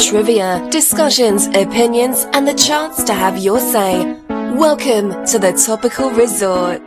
[0.00, 4.02] trivia, discussions, opinions, and the chance to have your say.
[4.28, 6.80] Welcome to the Topical Resort.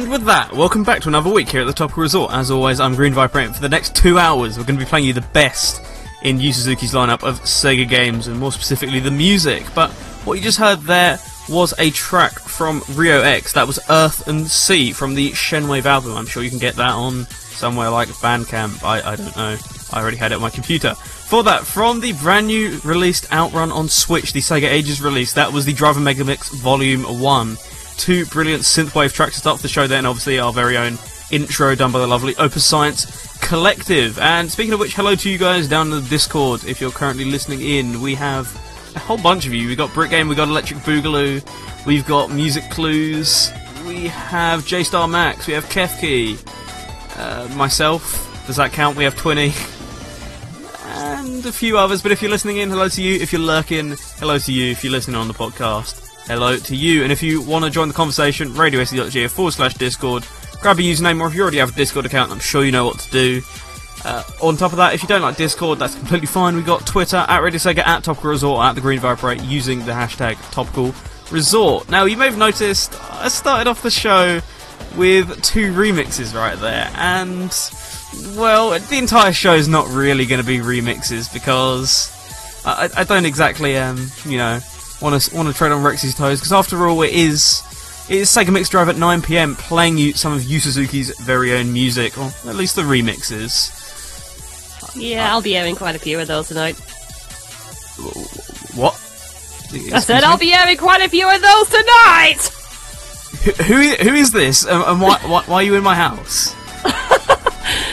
[0.00, 2.32] And with that, welcome back to another week here at the Topical Resort.
[2.32, 4.88] As always, I'm Green Viper, and for the next two hours, we're going to be
[4.88, 5.82] playing you the best
[6.22, 9.62] in Yu Suzuki's lineup of Sega games, and more specifically, the music.
[9.74, 9.90] But
[10.24, 11.18] what you just heard there
[11.50, 13.52] was a track from Rio X.
[13.52, 16.16] That was Earth and Sea from the Shenwave album.
[16.16, 18.82] I'm sure you can get that on somewhere like Bandcamp.
[18.82, 19.58] I, I don't know.
[19.92, 20.94] I already had it on my computer.
[20.94, 25.52] For that, from the brand new released Outrun on Switch, the Sega Ages release, that
[25.52, 27.58] was the Driver Megamix Volume 1
[28.00, 30.98] two brilliant synthwave tracks to start off the show, then obviously our very own
[31.30, 34.18] intro done by the lovely Opus Science Collective.
[34.18, 37.26] And speaking of which, hello to you guys down in the Discord if you're currently
[37.26, 38.00] listening in.
[38.00, 38.46] We have
[38.96, 39.68] a whole bunch of you.
[39.68, 43.52] We've got Brick Game, we've got Electric Boogaloo, we've got Music Clues,
[43.86, 46.38] we have J Star Max, we have Kefki,
[47.18, 48.26] uh, myself.
[48.46, 48.96] Does that count?
[48.96, 49.52] We have Twinny.
[51.12, 53.20] And a few others, but if you're listening in, hello to you.
[53.20, 54.70] If you're lurking, hello to you.
[54.70, 57.02] If you're listening on the podcast, hello to you.
[57.02, 60.26] And if you want to join the conversation, radiose.ga forward slash Discord,
[60.60, 62.84] grab a username, or if you already have a Discord account, I'm sure you know
[62.86, 63.42] what to do.
[64.04, 66.56] Uh, on top of that, if you don't like Discord, that's completely fine.
[66.56, 69.92] We've got Twitter, at Radio Sega, at Topical Resort, at The Green Viper, using the
[69.92, 70.94] hashtag Topical
[71.30, 71.90] Resort.
[71.90, 74.40] Now, you may have noticed, I started off the show
[74.96, 77.52] with two remixes right there, and,
[78.38, 82.10] well, the entire show is not really going to be remixes, because
[82.64, 84.60] I, I don't exactly, um, you know,
[85.00, 87.62] want to want to tread on Rexy's toes because after all, it is
[88.08, 89.54] it is Sega Mix Drive at 9 p.m.
[89.54, 93.76] playing you some of Yu Suzuki's very own music, or at least the remixes.
[94.96, 96.74] Yeah, I'll be airing quite a few of those tonight.
[98.74, 98.94] What?
[98.94, 100.26] Excuse I said me?
[100.26, 102.50] I'll be airing quite a few of those tonight.
[103.44, 106.52] Who who, who is this, um, and why, why, why are you in my house?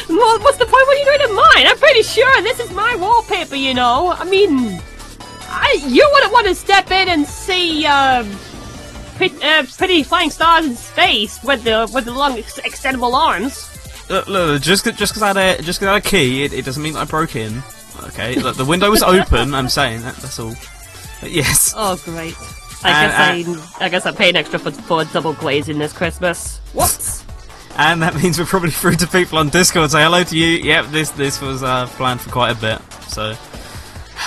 [0.09, 0.71] what's the point?
[0.71, 1.67] What are you doing in mine?
[1.67, 3.55] I'm pretty sure this is my wallpaper.
[3.55, 4.81] You know, I mean.
[5.49, 8.23] I, you wouldn't want to step in and see uh,
[9.15, 13.73] pretty, uh, pretty flying stars in space with the with the long ex- extendable arms.
[14.09, 16.53] Look, look, just just because I had a just because I had a key, it,
[16.53, 17.61] it, doesn't mean I broke in.
[18.03, 19.53] Okay, look, the window was open.
[19.53, 20.53] I'm saying that, that's all.
[21.21, 21.73] But yes.
[21.75, 22.35] Oh great.
[22.83, 26.59] I and, guess I I guess I'm paying extra for, for double glazing this Christmas.
[26.73, 27.25] Whoops.
[27.77, 29.91] And that means we're probably through to people on Discord.
[29.91, 30.47] Say hello to you.
[30.47, 32.79] Yep, this this was uh, planned for quite a bit.
[33.09, 33.35] So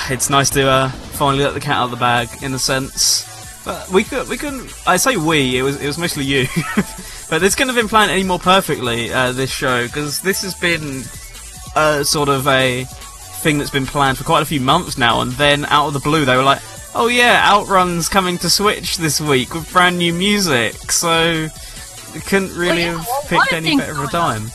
[0.08, 3.26] it's nice to uh, finally let the cat out of the bag, in a sense.
[3.64, 4.72] But we could, we couldn't.
[4.86, 5.58] I say we.
[5.58, 6.46] It was, it was mostly you.
[7.30, 9.12] but this couldn't have been planned any more perfectly.
[9.12, 11.02] Uh, this show, because this has been
[11.76, 12.84] a sort of a
[13.42, 16.00] thing that's been planned for quite a few months now, and then out of the
[16.00, 16.60] blue, they were like,
[16.94, 21.48] "Oh yeah, Outrun's coming to Switch this week with brand new music." So
[22.14, 24.50] we couldn't really well, yeah, have picked any better of a time.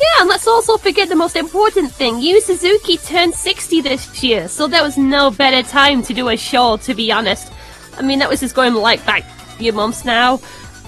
[0.00, 2.20] Yeah, and let's also forget the most important thing.
[2.20, 6.36] Yu Suzuki turned 60 this year, so there was no better time to do a
[6.36, 7.52] show, to be honest.
[7.98, 10.40] I mean, that was just going like back a few months now.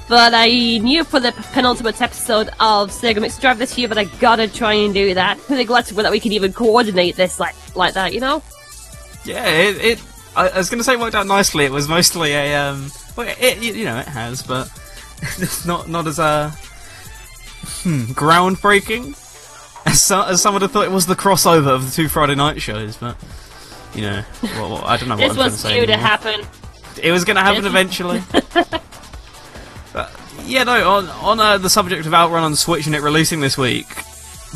[0.08, 4.04] But I knew for the penultimate episode of Sega Mix Drive this year, but I
[4.04, 5.38] gotta try and do that.
[5.48, 8.42] I'm glad that we can even coordinate this like like that, you know?
[9.24, 10.02] Yeah, it, it
[10.34, 11.64] I, was gonna say it worked out nicely.
[11.64, 14.70] It was mostly a um, well, it, you know, it has, but
[15.66, 16.50] not not as uh
[17.82, 19.18] hmm, groundbreaking.
[19.84, 22.62] As, so, as someone have thought it was the crossover of the two Friday night
[22.62, 23.16] shows, but
[23.94, 26.40] you know, well, well, I don't know what this I'm was due to happen.
[27.02, 28.22] It was going to happen eventually.
[29.92, 30.10] but
[30.44, 30.90] yeah, no.
[30.90, 33.86] On on uh, the subject of Outrun on Switch and it releasing this week,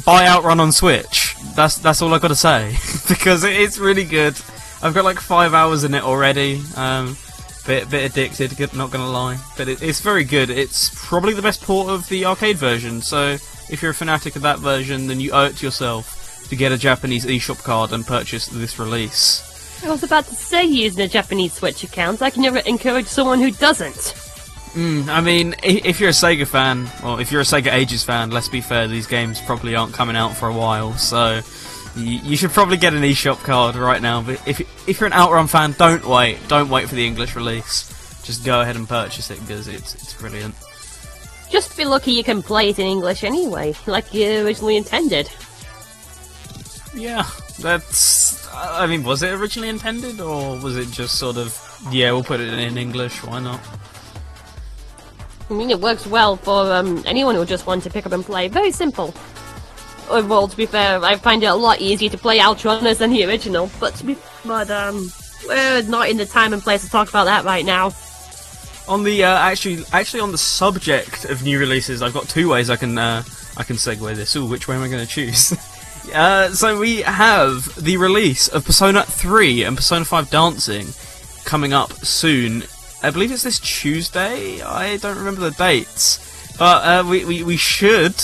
[0.05, 1.37] buy Outrun on Switch.
[1.55, 2.77] That's that's all I've got to say
[3.09, 4.37] because it, it's really good.
[4.83, 6.63] I've got like five hours in it already.
[6.77, 7.17] Um,
[7.67, 10.51] bit bit addicted, not gonna lie, but it, it's very good.
[10.51, 13.03] It's probably the best port of the arcade version.
[13.03, 13.37] So
[13.69, 16.73] if you're a fanatic of that version, then you owe it to yourself to get
[16.73, 19.43] a Japanese eShop card and purchase this release.
[19.85, 22.23] I was about to say using a Japanese Switch account.
[22.23, 24.15] I can never encourage someone who doesn't.
[24.75, 28.31] Mm, I mean, if you're a Sega fan, or if you're a Sega Ages fan,
[28.31, 31.41] let's be fair, these games probably aren't coming out for a while, so
[31.97, 34.23] you, should probably get an eShop card right now.
[34.23, 36.39] But if if you're an Outrun fan, don't wait.
[36.49, 37.93] Don't wait for the English release.
[38.23, 40.55] Just go ahead and purchase it because it's it's brilliant.
[41.51, 45.31] Just be lucky you can play it in English anyway, like you originally intended.
[46.95, 47.25] Yeah,
[47.61, 48.49] that's.
[48.53, 51.55] I mean, was it originally intended, or was it just sort of,
[51.91, 53.61] yeah, we'll put it in English, why not?
[55.51, 58.25] I mean, it works well for um, anyone who just wants to pick up and
[58.25, 58.49] play.
[58.49, 59.15] Very simple
[60.09, 63.25] overall, to be fair, I find it a lot easier to play Outrunners than the
[63.25, 63.71] original.
[63.81, 65.11] But to be, but um,
[65.47, 67.93] we're not in the time and place to talk about that right now.
[68.89, 72.71] On the uh, actually, actually on the subject of new releases, I've got two ways
[72.71, 73.23] I can uh,
[73.57, 74.37] I can segue this.
[74.37, 75.53] Ooh, which way am I going to choose?
[76.15, 80.87] uh, so we have the release of Persona 3 and Persona 5 Dancing
[81.45, 82.65] coming up soon.
[83.03, 84.61] I believe it's this Tuesday.
[84.63, 86.23] I don't remember the dates.
[86.59, 88.15] But uh, we, we we should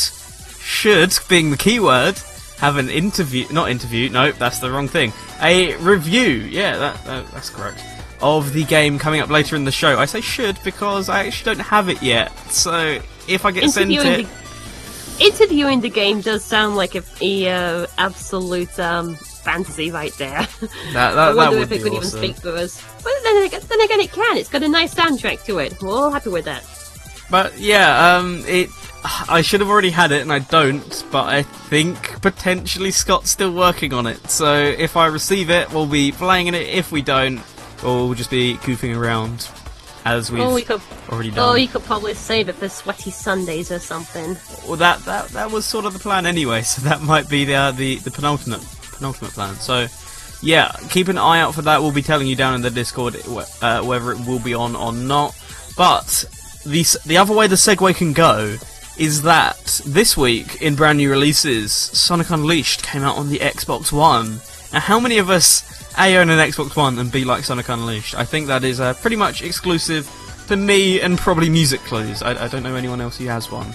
[0.62, 2.18] should being the keyword
[2.58, 3.46] have an interview.
[3.50, 4.08] Not interview.
[4.08, 5.12] Nope, that's the wrong thing.
[5.40, 6.28] A review.
[6.28, 7.82] Yeah, that, that that's correct.
[8.20, 9.98] Of the game coming up later in the show.
[9.98, 12.30] I say should because I actually don't have it yet.
[12.50, 17.50] So if I get sent it, the, interviewing the game does sound like a, a
[17.50, 20.46] uh, absolute um, fantasy right there.
[20.60, 22.80] that I that, that wonder would if it could even speak for us.
[23.02, 24.36] But then again, then again, it can.
[24.36, 25.82] It's got a nice soundtrack to it.
[25.82, 26.64] We're all happy with that.
[27.28, 28.70] But yeah, um, it.
[29.04, 31.04] I should have already had it, and I don't.
[31.10, 34.30] But I think potentially Scott's still working on it.
[34.30, 36.68] So if I receive it, we'll be playing in it.
[36.68, 37.40] If we don't,
[37.84, 39.48] or we'll just be goofing around
[40.04, 40.80] as we've oh, we could.
[41.08, 41.48] already done.
[41.48, 44.36] Oh, you could probably save it for sweaty Sundays or something.
[44.68, 46.62] Well, that, that that was sort of the plan anyway.
[46.72, 49.54] So that might be the uh, the the penultimate penultimate plan.
[49.56, 49.86] So.
[50.44, 51.80] Yeah, keep an eye out for that.
[51.82, 54.92] We'll be telling you down in the Discord uh, whether it will be on or
[54.92, 55.38] not.
[55.76, 56.24] But
[56.66, 58.56] the the other way the segue can go
[58.98, 63.92] is that this week in brand new releases, Sonic Unleashed came out on the Xbox
[63.92, 64.40] One.
[64.72, 65.62] Now, how many of us
[65.98, 68.14] A own an Xbox One and B like Sonic Unleashed?
[68.14, 70.10] I think that is uh, pretty much exclusive
[70.48, 72.22] to me and probably Music Clues.
[72.22, 73.74] I, I don't know anyone else who has one.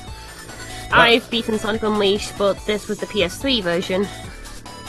[0.92, 4.08] I've beaten Sonic Unleashed, but this was the PS3 version.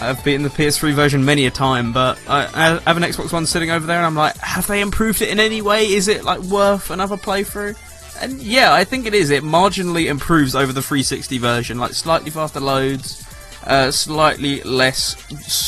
[0.01, 3.47] I've beaten the PS3 version many a time, but I, I have an Xbox One
[3.47, 5.87] sitting over there, and I'm like, have they improved it in any way?
[5.87, 7.77] Is it like worth another playthrough?
[8.21, 9.31] And yeah, I think it is.
[9.31, 13.25] It marginally improves over the 360 version, like slightly faster loads,
[13.65, 15.15] uh, slightly less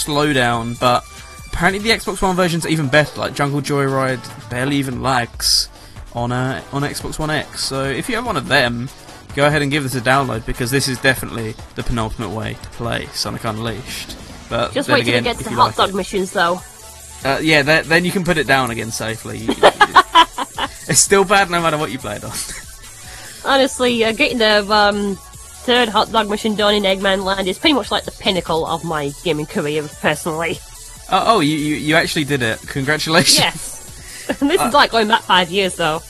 [0.04, 1.04] slowdown, but
[1.46, 3.20] apparently the Xbox One version's even better.
[3.20, 5.68] Like Jungle Joyride barely even lags
[6.14, 7.62] on uh, on Xbox One X.
[7.64, 8.88] So if you have one of them,
[9.36, 12.68] go ahead and give this a download because this is definitely the penultimate way to
[12.70, 14.16] play Sonic Unleashed.
[14.48, 16.60] But Just wait till again, it gets to hot like dog it- missions, though.
[17.24, 19.46] uh, yeah, th- then you can put it down again safely.
[20.90, 22.33] it's still bad no matter what you play it on.
[23.44, 27.72] Honestly, uh, getting the um, third hot dog mission done in Eggman Land is pretty
[27.74, 30.59] much like the pinnacle of my gaming career, personally.
[31.11, 32.61] oh, oh you, you you actually did it!
[32.66, 33.38] Congratulations!
[33.38, 34.26] Yes.
[34.40, 36.03] this Uh, is like going back five years, though.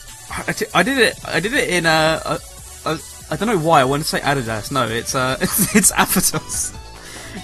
[0.47, 1.15] I, t- I did it.
[1.25, 2.37] I did it in uh, uh,
[2.85, 2.97] uh,
[3.29, 4.71] I don't know why I want to say Adidas.
[4.71, 6.75] No, it's uh, it's, it's Apotos.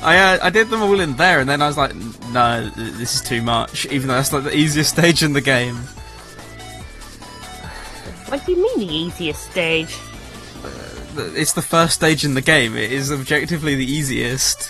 [0.04, 1.96] I uh, I did them all in there, and then I was like,
[2.32, 3.86] no, this is too much.
[3.88, 5.80] Even though that's like the easiest stage in the game.
[8.28, 9.96] What do you mean the easiest stage?
[11.18, 12.76] It's the first stage in the game.
[12.76, 14.70] It is objectively the easiest.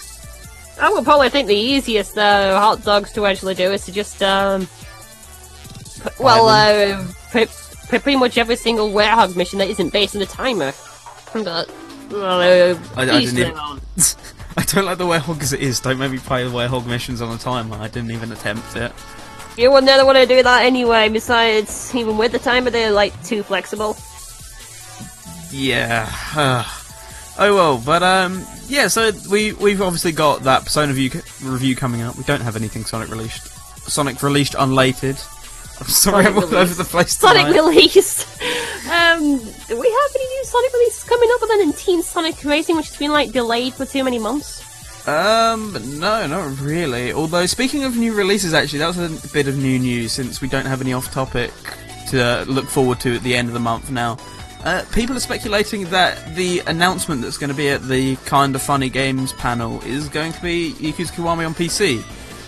[0.80, 4.22] I would probably think the easiest uh, hot dogs to actually do is to just
[4.22, 4.68] um,
[6.02, 7.04] put, well, uh,
[7.90, 10.72] pretty much every single werehog mission that isn't based on a timer.
[11.34, 11.70] But
[12.12, 12.40] well,
[12.76, 13.82] uh, I- I, didn't even- don't.
[14.58, 15.80] I don't like the werehog as it is.
[15.80, 17.76] Don't make me play the werehog missions on a timer.
[17.78, 18.92] I didn't even attempt it.
[19.58, 21.10] You would never want to do that anyway.
[21.10, 23.98] Besides, even with the timer, they're like too flexible.
[25.52, 26.08] Yeah.
[27.40, 28.88] oh well, but um, yeah.
[28.88, 31.10] So we we've obviously got that Persona view
[31.42, 32.16] review coming up.
[32.18, 33.48] We don't have anything Sonic released.
[33.90, 35.18] Sonic released unlated.
[35.80, 37.60] I'm sorry, Sonic I'm all over the place Sonic tonight.
[37.60, 38.24] release.
[38.92, 42.76] um, do we have any new Sonic releases coming up other than Team Sonic Racing,
[42.76, 44.67] which has been like delayed for too many months?
[45.08, 47.14] Um, no, not really.
[47.14, 50.50] Although speaking of new releases, actually, that was a bit of new news since we
[50.50, 51.52] don't have any off-topic
[52.10, 54.18] to look forward to at the end of the month now.
[54.66, 58.90] Uh, people are speculating that the announcement that's going to be at the Kinda Funny
[58.90, 62.04] Games panel is going to be Yakuza Kiwami on PC.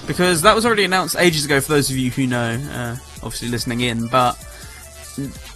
[0.05, 3.47] Because that was already announced ages ago for those of you who know, uh, obviously
[3.47, 4.37] listening in, but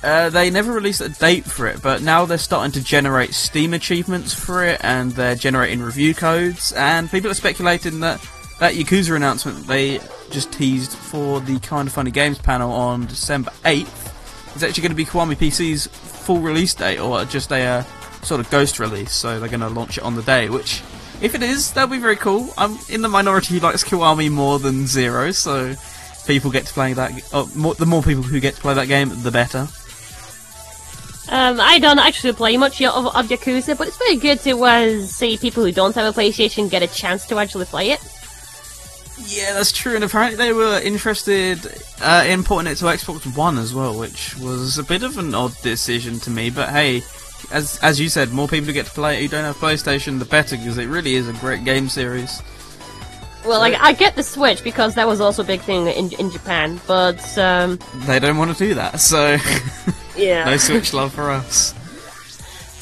[0.03, 3.73] uh, they never released a date for it, but now they're starting to generate Steam
[3.73, 8.19] achievements for it, and they're generating review codes, and people are speculating that
[8.59, 9.99] that Yakuza announcement they
[10.29, 14.95] just teased for the Kinda Funny Games panel on December 8th is actually going to
[14.95, 17.83] be Kiwami PC's full release date, or just a uh,
[18.23, 20.81] sort of ghost release, so they're going to launch it on the day, which,
[21.21, 22.49] if it is, that'll be very cool.
[22.57, 25.75] I'm in the minority who likes Kiwami more than Zero, so
[26.25, 27.11] people get to play that.
[27.33, 29.67] Oh, more, the more people who get to play that game, the better.
[31.29, 35.01] Um, I don't actually play much of, of Yakuza, but it's very good to uh,
[35.01, 38.01] see people who don't have a PlayStation get a chance to actually play it.
[39.25, 41.59] Yeah, that's true, and apparently they were interested
[42.01, 45.33] uh, in porting it to Xbox One as well, which was a bit of an
[45.33, 46.49] odd decision to me.
[46.49, 47.03] But hey,
[47.51, 50.19] as as you said, more people who get to play it who don't have PlayStation,
[50.19, 52.41] the better, because it really is a great game series.
[53.45, 56.31] Well, like, I get the Switch because that was also a big thing in, in
[56.31, 59.37] Japan, but um, They don't want to do that, so
[60.17, 60.45] yeah.
[60.45, 61.73] no Switch love for us.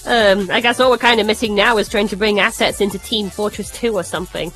[0.05, 2.99] Um, I guess what we're kind of missing now is trying to bring assets into
[2.99, 4.51] Team Fortress 2 or something.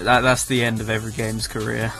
[0.00, 1.92] That that's the end of every game's career.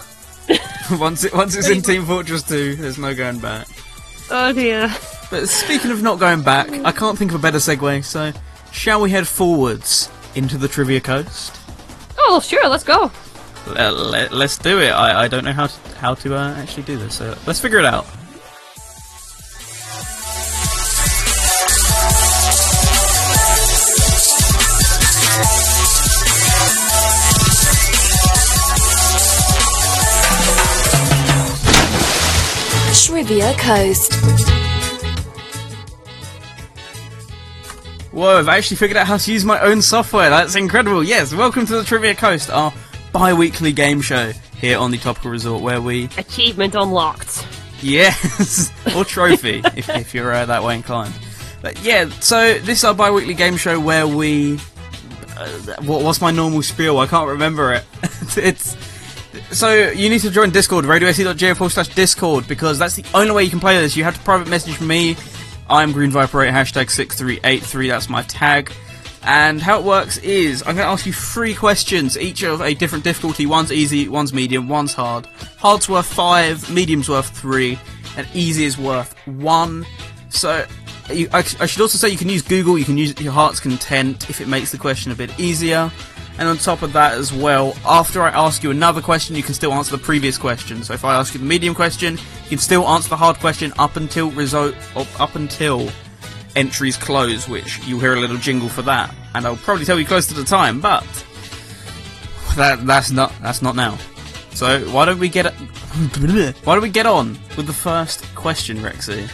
[0.99, 3.67] once it once it's in Team Fortress 2, there's no going back.
[4.31, 4.95] Oh dear.
[5.31, 8.33] But speaking of not going back, I can't think of a better segue, so
[8.73, 11.59] shall we head forwards into the Trivia Coast?
[12.27, 13.11] Oh, sure, let's go.
[13.67, 14.91] Let, let, us do it.
[14.91, 17.79] I, I don't know how to, how to uh, actually do this, so let's figure
[17.79, 18.07] it out.
[33.05, 34.64] Trivia Coast.
[38.15, 40.31] Whoa, I've actually figured out how to use my own software.
[40.31, 41.03] That's incredible.
[41.03, 42.73] Yes, welcome to the Trivia Coast, our
[43.13, 46.05] bi weekly game show here on the Topical Resort where we.
[46.17, 47.45] Achievement unlocked.
[47.81, 51.13] Yes, or trophy if, if you're uh, that way inclined.
[51.61, 54.61] But yeah, so this is our bi weekly game show where we.
[55.37, 55.49] Uh,
[55.83, 57.01] what, what's my normal spiel?
[57.01, 57.85] I can't remember it.
[58.37, 58.77] it's
[59.51, 63.43] so you need to join Discord, radiose.ga forward slash Discord, because that's the only way
[63.43, 63.97] you can play this.
[63.97, 65.17] You have to private message me.
[65.69, 68.71] I'm Green Viper 8, hashtag 6383, that's my tag.
[69.23, 72.75] And how it works is, I'm going to ask you three questions, each of a
[72.75, 73.47] different difficulty.
[73.47, 75.27] One's easy, one's medium, one's hard.
[75.57, 77.79] Hard's worth five, medium's worth three,
[78.19, 79.87] and easy is worth one.
[80.29, 80.67] So,
[81.11, 83.61] you, I, I should also say you can use Google, you can use your heart's
[83.61, 85.91] content if it makes the question a bit easier.
[86.39, 89.55] And on top of that as well, after I ask you another question, you can
[89.55, 90.83] still answer the previous question.
[90.83, 93.73] So if I ask you the medium question, you can still answer the hard question
[93.79, 95.89] up until result up until
[96.57, 99.15] entries close, which you'll hear a little jingle for that.
[99.35, 101.05] And I'll probably tell you close to the time, but
[102.57, 103.97] that that's not that's not now.
[104.55, 105.47] So why don't we get
[106.65, 109.31] why don't we get on with the first question, Rexy?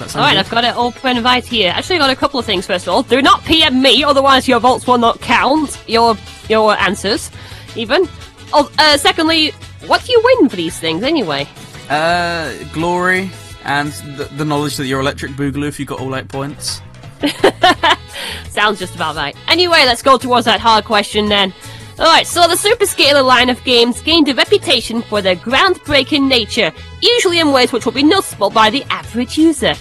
[0.00, 1.70] Alright, I've got it open right here.
[1.70, 3.02] Actually, I've got a couple of things first of all.
[3.04, 5.78] Do not PM me, otherwise your votes will not count.
[5.86, 6.16] Your
[6.48, 7.30] your answers,
[7.76, 8.08] even.
[8.52, 9.50] Oh, uh, secondly,
[9.86, 11.48] what do you win for these things anyway?
[11.88, 13.30] Uh, glory
[13.64, 16.80] and the, the knowledge that you're electric boogaloo if you got all eight points.
[18.48, 19.36] Sounds just about right.
[19.48, 21.52] Anyway, let's go towards that hard question then.
[21.98, 27.38] Alright, so the Superscaler line of games gained a reputation for their groundbreaking nature, usually
[27.38, 29.74] in ways which will be noticeable by the average user.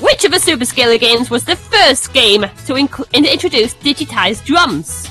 [0.00, 5.10] Which of the Superscaler games was the first game to inc- introduce digitized drums?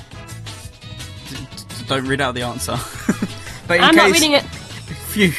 [1.90, 2.72] Don't read out the answer.
[3.68, 4.44] but I'm case, not reading it.
[4.44, 5.34] Phew.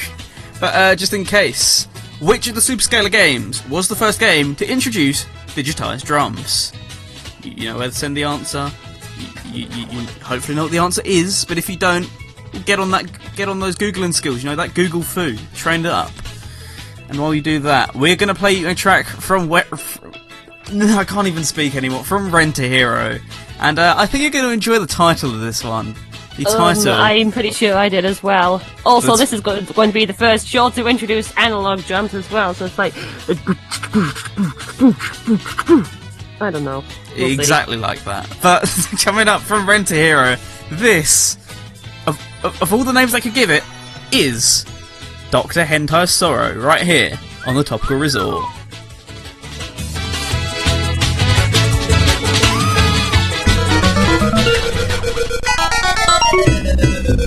[0.61, 1.87] But uh, just in case,
[2.21, 6.73] which of the Superscaler games was the first game to introduce digitized drums?
[7.43, 8.71] You, you know where to send the answer
[9.53, 12.09] you, you, you hopefully know what the answer is, but if you don't,
[12.65, 14.43] get on that, get on those googling skills.
[14.43, 16.11] You know that Google fu, train it up.
[17.09, 19.67] And while you do that, we're gonna play a track from where.
[20.73, 22.05] I can't even speak anymore.
[22.05, 23.19] From Rent a Hero,
[23.59, 25.97] and uh, I think you're going to enjoy the title of this one.
[26.45, 27.01] The um.
[27.01, 28.63] I'm pretty sure I did as well.
[28.87, 32.55] Also, this is going to be the first show to introduce analog drums as well.
[32.55, 32.95] So it's like.
[36.41, 36.83] I don't know.
[37.17, 37.83] We'll exactly see.
[37.83, 38.29] like that.
[38.43, 38.63] But
[39.05, 40.37] coming up from Rent Hero,
[40.71, 41.37] this,
[42.07, 43.63] of, of, of all the names I could give it,
[44.11, 44.65] is
[45.31, 45.65] Dr.
[45.65, 48.47] Hentai Sorrow, right here on the Topical Resort.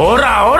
[0.00, 0.59] ora, ora!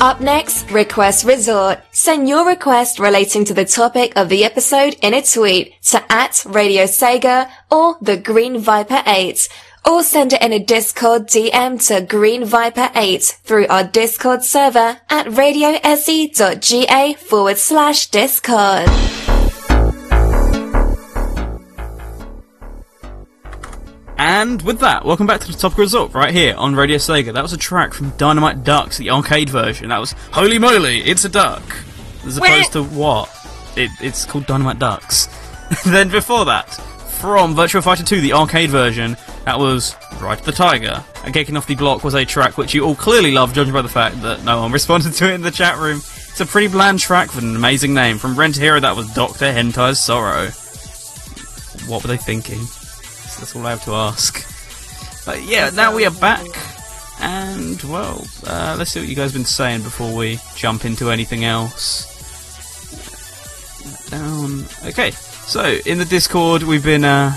[0.00, 1.80] Up next, Request Resort.
[1.90, 6.44] Send your request relating to the topic of the episode in a tweet to at
[6.46, 9.48] Radio Sega or the Green Viper 8.
[9.84, 15.00] Or send it in a Discord DM to Green Viper 8 through our Discord server
[15.10, 18.88] at radiose.ga forward slash Discord.
[24.18, 27.32] And with that, welcome back to the Topical Resort right here on Radio Sega.
[27.32, 29.90] That was a track from Dynamite Dux, the arcade version.
[29.90, 31.62] That was Holy Moly, it's a duck.
[32.26, 33.30] As opposed to what?
[33.76, 35.28] It, it's called Dynamite Dux.
[35.86, 36.64] then before that,
[37.20, 41.04] from Virtual Fighter 2, the arcade version, that was Ride the Tiger.
[41.24, 43.82] And kicking off the block was a track which you all clearly love, judging by
[43.82, 45.98] the fact that no one responded to it in the chat room.
[45.98, 48.18] It's a pretty bland track with an amazing name.
[48.18, 49.52] From Rent Hero, that was Dr.
[49.52, 50.48] Hentai's Sorrow.
[51.88, 52.66] What were they thinking?
[53.38, 54.44] That's all I have to ask.
[55.24, 56.46] But yeah, now we are back.
[57.20, 61.10] And, well, uh, let's see what you guys have been saying before we jump into
[61.10, 62.06] anything else.
[64.10, 64.64] Down.
[64.86, 67.36] Okay, so in the Discord, we've been uh,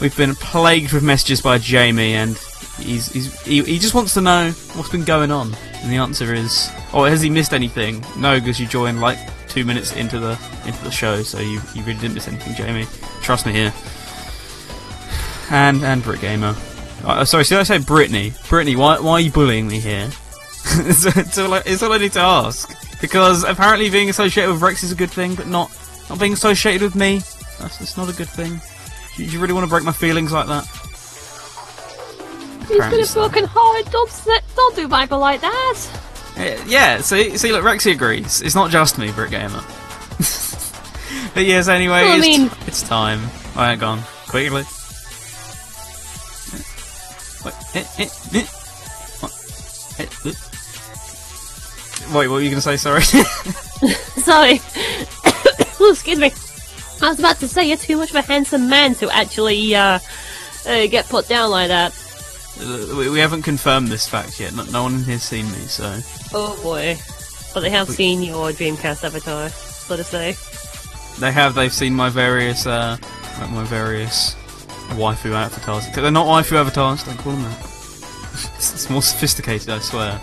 [0.00, 2.38] we've been plagued with messages by Jamie, and
[2.78, 5.54] he's, he's he, he just wants to know what's been going on.
[5.82, 8.04] And the answer is, oh, has he missed anything?
[8.16, 9.18] No, because you joined like
[9.48, 12.86] two minutes into the into the show, so you you really didn't miss anything, Jamie.
[13.20, 13.74] Trust me here.
[15.50, 16.54] And and Brit Gamer.
[17.04, 18.32] Uh, sorry, should I say Brittany?
[18.48, 20.10] Brittany, why why are you bullying me here?
[20.78, 22.72] it's, it's, all I, it's all I need to ask.
[23.00, 25.70] Because apparently being associated with Rex is a good thing, but not
[26.10, 27.18] not being associated with me.
[27.60, 28.60] That's, that's not a good thing.
[29.16, 30.64] Do you, do you really want to break my feelings like that?
[32.66, 33.20] He's got Apparently a so.
[33.28, 33.90] broken heart.
[33.92, 34.10] Don't,
[34.56, 35.88] don't do Michael like that.
[36.36, 38.42] Uh, Yeah, see, see, look, Rexy agrees.
[38.42, 39.60] It's not just me, Brit Gamer.
[41.34, 43.20] but yes, anyway, Well, I it's, mean- it's time.
[43.56, 44.02] Alright, gone.
[44.28, 44.64] Quickly.
[47.46, 48.46] Wait, eh, eh, eh.
[49.20, 49.32] What?
[50.00, 50.32] Eh, eh.
[52.12, 52.76] Wait, what were you going to say?
[52.76, 53.02] Sorry.
[54.22, 54.60] Sorry.
[55.80, 56.32] oh, excuse me.
[57.00, 60.00] I was about to say you're too much of a handsome man to actually uh,
[60.66, 61.92] uh, get put down like that.
[62.60, 64.52] Uh, we, we haven't confirmed this fact yet.
[64.52, 66.00] No, no one has seen me, so.
[66.34, 66.98] Oh boy.
[67.54, 70.34] But they have seen your Dreamcast avatar, so to say.
[71.20, 71.54] They have.
[71.54, 72.96] They've seen my various, uh,
[73.52, 74.34] my various
[74.94, 75.90] waifu avatars.
[75.94, 77.04] They're not waifu avatars.
[77.04, 77.60] Don't call them that.
[78.56, 80.20] it's, more sophisticated, I swear.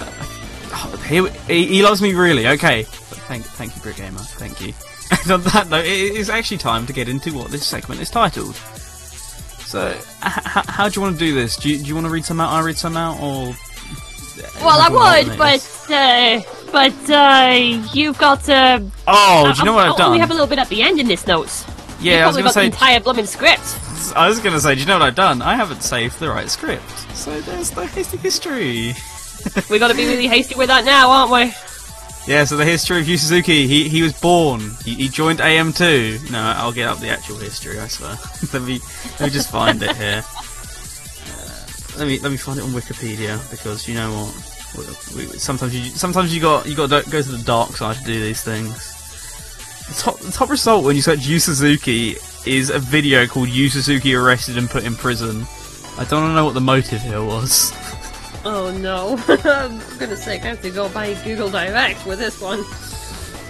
[0.00, 2.46] Uh, He, he, he loves me really.
[2.48, 2.82] Okay.
[2.84, 4.18] But thank, thank you, Brit Gamer.
[4.18, 4.72] Thank you.
[5.10, 8.10] And on that note, it is actually time to get into what this segment is
[8.10, 8.54] titled.
[8.54, 11.56] So, how do you want to do this?
[11.56, 12.52] Do you, do you want to read some out?
[12.52, 13.54] I read some out, or?
[14.62, 14.88] Well, I
[15.24, 15.60] would, but
[15.90, 16.40] uh,
[16.72, 17.52] but uh,
[17.92, 20.06] you've got uh, Oh, do you know what I've I done?
[20.08, 21.64] only have a little bit at the end in this notes.
[22.00, 22.60] Yeah, I was going to say.
[22.60, 23.78] the entire blooming script.
[24.14, 25.42] I was going to say, do you know what I've done?
[25.42, 26.88] I haven't saved the right script.
[27.14, 28.94] So there's the hasty history.
[29.70, 31.52] we got to be really hasty with that now, aren't we?
[32.26, 33.66] Yeah, so the history of Yu Suzuki.
[33.66, 34.60] He he was born.
[34.84, 36.30] He, he joined AM2.
[36.30, 37.78] No, I'll get up the actual history.
[37.78, 38.10] I swear.
[38.52, 38.80] let me
[39.18, 40.22] let me just find it here.
[40.22, 44.54] Uh, let me let me find it on Wikipedia because you know what.
[45.16, 47.96] We, we, sometimes you sometimes you got you got to go to the dark side
[47.96, 48.97] to do these things.
[49.88, 52.16] The top, top result when you search Yu Suzuki
[52.46, 55.46] is a video called Yu Suzuki arrested and put in prison.
[55.98, 57.72] I don't know what the motive here was.
[58.44, 59.16] Oh no!
[59.44, 62.62] I'm gonna say I have to go by Google Direct with this one.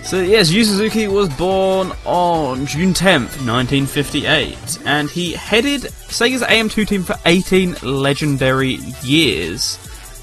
[0.02, 6.88] So yes, Yu Suzuki was born on June 10th, 1958, and he headed Sega's AM2
[6.88, 9.78] team for 18 legendary years.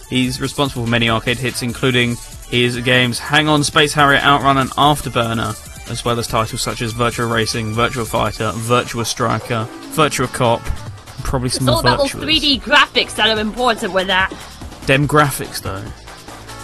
[0.09, 2.15] He's responsible for many arcade hits, including
[2.49, 5.53] his games Hang On, Space Harrier, Outrun, and Afterburner,
[5.89, 10.61] as well as titles such as Virtua Racing, Virtua Fighter, Virtua Striker, Virtua Cop,
[11.23, 14.31] probably some It's all about those 3D graphics that are important with that.
[14.85, 15.83] Dem graphics, though.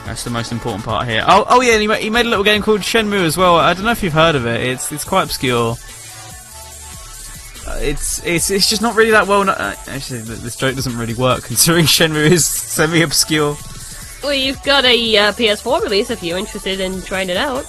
[0.06, 1.24] That's the most important part here.
[1.28, 3.56] Oh, oh yeah, and he, ma- he made a little game called Shenmue as well.
[3.58, 4.62] I don't know if you've heard of it.
[4.62, 5.76] It's it's quite obscure.
[7.68, 9.44] Uh, it's it's it's just not really that well.
[9.44, 13.56] kno- Uh, actually, this joke doesn't really work considering Shenmue is semi-obscure.
[14.24, 17.66] Well, you've got a uh, PS4 release if you're interested in trying it out,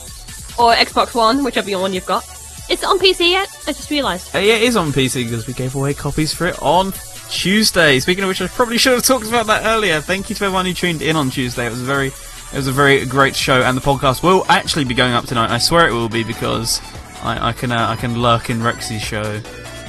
[0.59, 2.25] or Xbox One, whichever one you've got.
[2.69, 3.49] It's on PC yet?
[3.67, 4.35] I just realised.
[4.35, 6.93] Uh, yeah, it is on PC because we gave away copies for it on
[7.29, 7.99] Tuesday.
[8.01, 10.01] Speaking of which, I probably should have talked about that earlier.
[10.01, 11.67] Thank you to everyone who tuned in on Tuesday.
[11.67, 14.85] It was a very, it was a very great show, and the podcast will actually
[14.85, 15.51] be going up tonight.
[15.51, 16.81] I swear it will be because
[17.23, 19.41] I, I can, uh, I can lurk in Rexy's show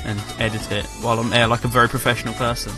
[0.06, 2.74] and edit it while I'm there like a very professional person.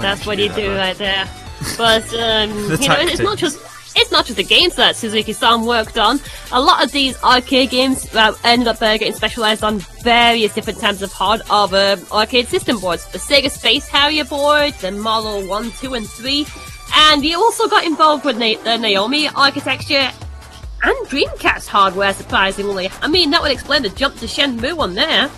[0.00, 1.28] That's what you that, do right there.
[1.76, 3.58] But um, The you know, it's not just
[3.96, 6.20] it's not just the games that Suzuki-san worked on.
[6.52, 10.78] A lot of these arcade games uh, ended up uh, getting specialized on various different
[10.78, 13.04] types of hard of uh, arcade system boards.
[13.06, 16.46] The Sega Space Harrier board, the Model One, Two, and Three,
[16.94, 20.10] and he also got involved with Na- the Naomi architecture
[20.84, 22.12] and Dreamcast hardware.
[22.12, 25.30] Surprisingly, I mean that would explain the jump to Shenmue on there.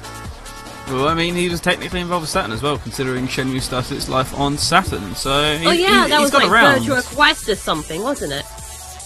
[0.89, 4.09] Well, I mean, he was technically involved with Saturn as well, considering Shenmue started its
[4.09, 5.14] life on Saturn.
[5.14, 6.80] So he, oh yeah, he, that was got like around.
[6.82, 8.45] Virtua Quest or something, wasn't it?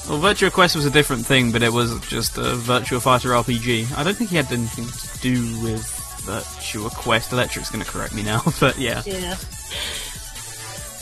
[0.09, 3.97] Well, Virtua Quest was a different thing, but it was just a Virtua Fighter RPG.
[3.97, 5.83] I don't think he had anything to do with
[6.25, 7.33] Virtua Quest.
[7.33, 9.03] Electric's going to correct me now, but yeah.
[9.07, 9.37] Yeah.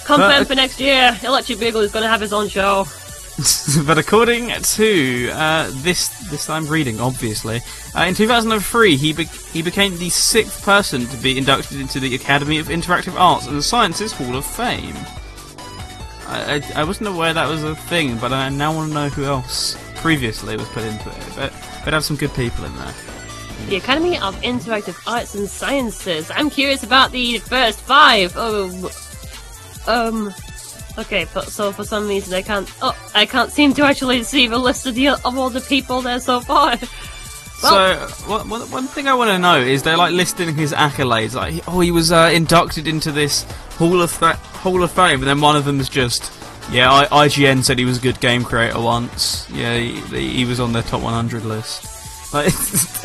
[0.05, 1.19] Confirmed But- uh, for next year.
[1.25, 2.87] Electric Beagle is going to have his own show.
[3.87, 7.61] but according to uh, this, this I'm reading, obviously,
[7.95, 12.15] uh, in 2003 he be- he became the sixth person to be inducted into the
[12.15, 14.97] Academy of Interactive Arts and Sciences Hall of Fame.
[16.29, 19.09] I, I, I wasn't aware that was a thing, but I now want to know
[19.11, 21.33] who else previously was put into it.
[21.37, 21.53] But
[21.85, 22.95] they'd have some good people in there.
[23.69, 26.31] The Academy of Interactive Arts and Sciences.
[26.31, 28.33] I'm curious about the first five.
[28.35, 28.91] Oh,
[29.87, 30.33] um,
[30.99, 31.27] okay.
[31.33, 32.71] But so for some reason I can't.
[32.83, 36.01] Oh, I can't seem to actually see the list of the of all the people
[36.03, 36.77] there so far.
[37.63, 41.35] Well- so, one, thing I want to know is they're like listing his accolades.
[41.35, 43.45] Like, oh, he was uh, inducted into this
[43.79, 46.31] Hall of Fa- Hall of Fame, and then one of them is just,
[46.71, 49.49] yeah, I- IGN said he was a good game creator once.
[49.51, 50.01] Yeah, he,
[50.33, 52.35] he was on their top 100 list.
[52.35, 52.53] Like,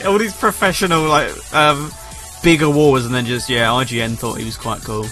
[0.06, 1.90] all these professional, like, um,
[2.44, 5.06] big awards, and then just, yeah, IGN thought he was quite cool.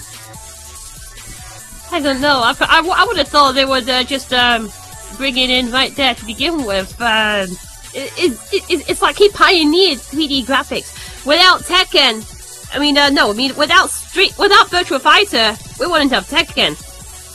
[1.92, 2.40] I don't know.
[2.42, 4.70] I, I, I would have thought they would uh, just um,
[5.16, 7.00] bring it in right there to begin with.
[7.00, 7.48] Um,
[7.92, 10.94] it, it, it, it's like he pioneered 3D graphics.
[11.26, 12.24] Without Tekken,
[12.74, 16.78] I mean, uh, no, I mean, without Street, without Virtual Fighter, we wouldn't have Tekken.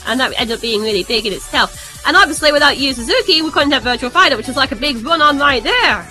[0.08, 2.04] And that ended up being really big in itself.
[2.08, 5.04] And obviously, without Yu Suzuki, we couldn't have Virtual Fighter, which is like a big
[5.06, 6.08] run on right there.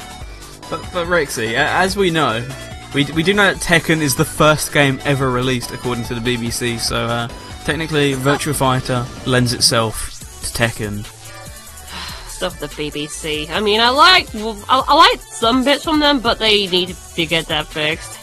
[0.69, 2.47] But, but Rexy, as we know,
[2.95, 6.21] we, we do know that Tekken is the first game ever released according to the
[6.21, 7.29] BBC, so uh,
[7.65, 10.11] technically Virtua Fighter lends itself
[10.43, 11.05] to Tekken.
[12.29, 13.49] Stuff the BBC.
[13.51, 16.95] I mean, I like, well, I, I like some bits from them, but they need
[17.15, 18.19] to get that fixed.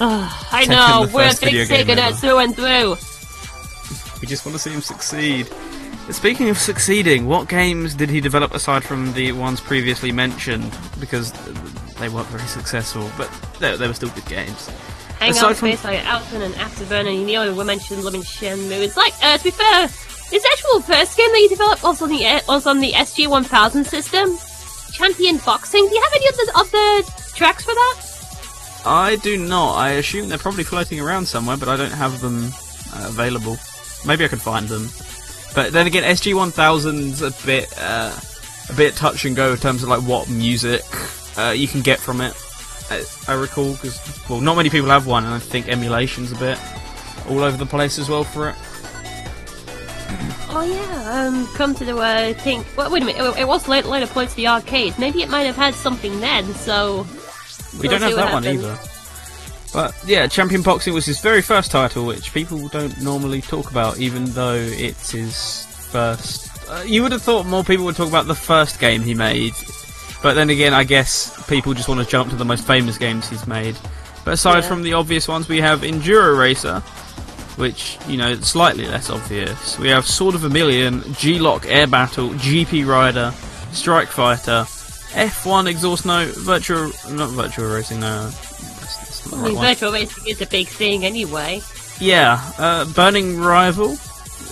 [0.00, 2.96] Ugh, I Tekken, know, we're first big video game Sega through and through.
[4.20, 5.48] We just want to see him succeed.
[6.10, 10.76] Speaking of succeeding, what games did he develop aside from the ones previously mentioned?
[11.00, 11.32] Because
[11.98, 13.28] they weren't very successful, but
[13.58, 14.70] they, they were still good games.
[15.18, 18.22] Hang Aside on, from- Space like Alton and Afterburner, and you know we mentioned Living
[18.22, 18.82] Shenmue.
[18.82, 19.88] It's like, uh, to be fair,
[20.30, 23.44] his actual first game that you developed was on the was on the SG One
[23.44, 24.36] Thousand system,
[24.92, 25.86] Champion Boxing.
[25.88, 28.00] Do you have any of the of tracks for that?
[28.84, 29.74] I do not.
[29.76, 32.52] I assume they're probably floating around somewhere, but I don't have them
[32.94, 33.56] uh, available.
[34.06, 34.88] Maybe I could find them.
[35.54, 38.14] But then again, SG 1000's a bit uh,
[38.68, 40.82] a bit touch and go in terms of like what music
[41.38, 42.34] uh, you can get from it.
[42.90, 46.36] I, I recall because well, not many people have one, and I think emulation's a
[46.36, 46.58] bit
[47.28, 48.56] all over the place as well for it.
[50.48, 52.66] Oh yeah, um, come to the uh, think.
[52.76, 54.98] Well, wait a minute, it, was later, later to the arcade.
[54.98, 56.46] Maybe it might have had something then.
[56.54, 57.06] So
[57.74, 58.78] We We'll don't have that one either.
[59.72, 63.98] But yeah, Champion Boxing was his very first title, which people don't normally talk about,
[63.98, 66.50] even though it's his first.
[66.70, 69.52] Uh, you would have thought more people would talk about the first game he made,
[70.22, 73.28] but then again, I guess people just want to jump to the most famous games
[73.28, 73.76] he's made.
[74.24, 74.68] But aside Yeah.
[74.68, 76.80] from the obvious ones, we have Enduro Racer,
[77.56, 79.78] which you know slightly less obvious.
[79.78, 83.32] We have Sword of a Million, G-LOC Air Battle, GP Rider,
[83.72, 84.64] Strike Fighter,
[85.12, 88.24] F1 Exhaust Note, Virtual not Virtual Racing, no.
[88.24, 89.66] That's, that's not the I right mean, one.
[89.66, 91.62] virtual racing is a big thing anyway.
[92.00, 93.96] Yeah, uh, Burning Rival.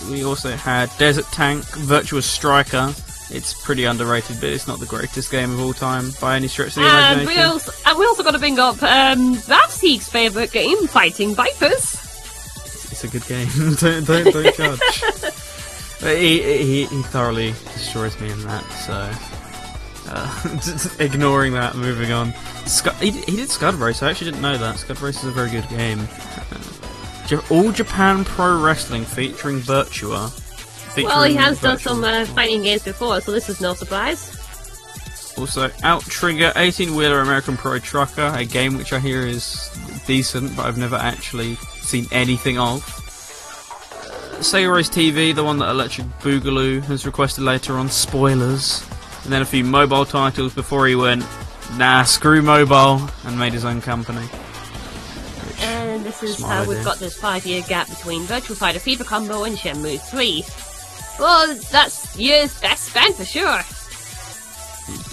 [0.09, 2.93] We also had Desert Tank, Virtua Striker.
[3.35, 6.69] It's pretty underrated, but it's not the greatest game of all time by any stretch
[6.69, 7.51] of the And we imagination.
[7.51, 11.95] also, and we also got to bring up um, Rapspeak's favourite game, Fighting Vipers.
[12.91, 13.49] It's a good game.
[13.79, 15.01] don't don't, don't judge.
[16.01, 18.63] But he, he he thoroughly destroys me in that.
[18.85, 19.11] So
[20.11, 22.33] uh, ignoring that, moving on.
[22.65, 24.01] Scud, he, he did Scud Race.
[24.01, 24.79] I actually didn't know that.
[24.79, 26.07] Scud Race is a very good game.
[27.49, 30.31] All Japan Pro Wrestling featuring Virtua.
[31.03, 34.31] Well, he has done some uh, fighting games before, so this is no surprise.
[35.37, 39.69] Also, Out Trigger 18 Wheeler American Pro Trucker, a game which I hear is
[40.07, 42.81] decent, but I've never actually seen anything of.
[43.91, 48.85] Uh, Sega Race TV, the one that Electric Boogaloo has requested later on, spoilers.
[49.23, 51.25] And then a few mobile titles before he went,
[51.73, 54.25] nah, screw mobile, and made his own company.
[55.59, 56.75] And this is how idea.
[56.75, 60.43] we've got this five-year gap between Virtual Fighter Fever Combo and Shenmue 3.
[61.19, 63.61] Well, that's years best spent for sure.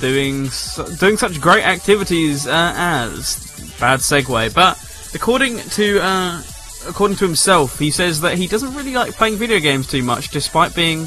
[0.01, 0.49] doing
[0.99, 3.37] doing such great activities uh, as
[3.79, 4.79] bad segue, but
[5.15, 6.43] according to uh,
[6.89, 10.31] according to himself, he says that he doesn't really like playing video games too much,
[10.31, 11.07] despite being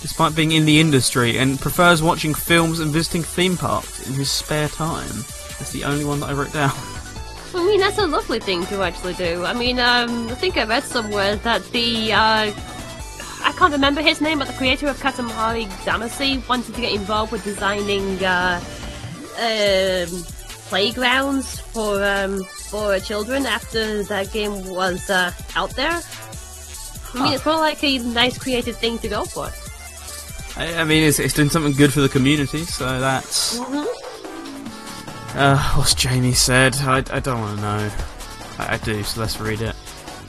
[0.00, 4.30] despite being in the industry, and prefers watching films and visiting theme parks in his
[4.30, 5.24] spare time.
[5.58, 6.72] That's the only one that I wrote down.
[7.54, 9.44] I mean, that's a lovely thing to actually do.
[9.44, 12.52] I mean, um, I think I read somewhere that the, uh,
[13.42, 17.32] I can't remember his name, but the creator of Katamari Damacy wanted to get involved
[17.32, 18.60] with designing, uh,
[19.38, 20.24] um,
[20.68, 26.00] playgrounds for, um, for children after that game was, uh, out there.
[27.14, 29.50] I mean, it's more like a nice creative thing to go for.
[30.56, 33.58] I, I mean, it's, it's doing something good for the community, so that's.
[35.34, 36.76] Uh, what's Jamie said?
[36.76, 37.90] I, I don't want to know.
[38.58, 39.74] I, I do, so let's read it.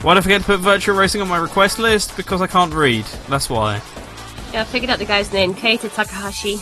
[0.02, 2.16] Why did I forget to put Virtual Racing on my request list?
[2.16, 3.04] Because I can't read.
[3.28, 3.80] That's why.
[4.52, 6.56] Yeah, I figured out the guy's name, Keita Takahashi.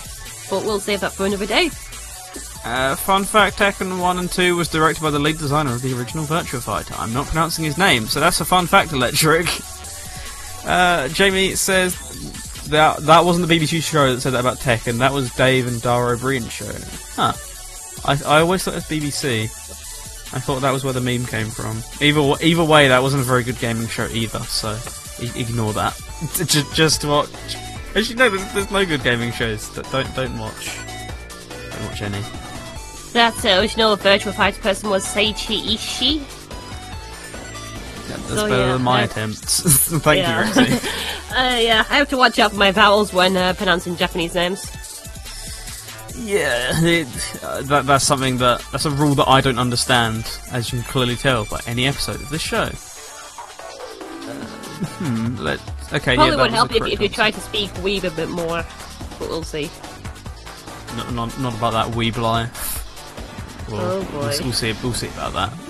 [0.50, 1.70] But we'll save that for another day.
[2.64, 5.98] Uh, fun fact, Tekken 1 and 2 was directed by the lead designer of the
[5.98, 6.94] original Virtua Fighter.
[6.98, 9.46] I'm not pronouncing his name, so that's a fun fact, Electric.
[10.62, 11.96] Uh, Jamie says
[12.68, 15.80] that that wasn't the BBC show that said that about Tekken, that was Dave and
[15.80, 16.70] Dara Ó Briain's show.
[17.16, 17.32] Huh.
[18.04, 19.48] I, I always thought it was BBC.
[20.32, 21.82] I thought that was where the meme came from.
[22.00, 24.78] Either either way, that wasn't a very good gaming show either, so
[25.36, 26.00] ignore that.
[26.46, 27.28] just, just watch.
[27.96, 29.68] Actually, no, there's, there's no good gaming shows.
[29.90, 30.78] Don't don't watch.
[31.70, 32.22] Don't watch any.
[33.12, 36.16] That uh, original Virtual Fighter person was Seiichi Ishii.
[38.08, 39.60] Yeah, that's So, better yeah, than my I- attempts.
[39.98, 40.88] Thank you, Roxy.
[41.30, 44.68] Uh, yeah, I have to watch out for my vowels when uh, pronouncing Japanese names.
[46.20, 47.08] Yeah, it,
[47.42, 50.88] uh, that, that's something that that's a rule that I don't understand, as you can
[50.90, 52.68] clearly tell by any episode of this show.
[54.28, 54.34] Uh,
[54.98, 55.36] hmm.
[55.36, 55.60] Let
[55.92, 56.14] okay.
[56.16, 58.64] Probably yeah, would help if, if you try to speak weeb a bit more.
[59.18, 59.70] But we'll see.
[60.96, 63.68] Not, not, not about that weeb life.
[63.70, 64.10] Well, Oh, boy.
[64.12, 64.74] We'll, we'll see.
[64.82, 65.69] We'll see about that.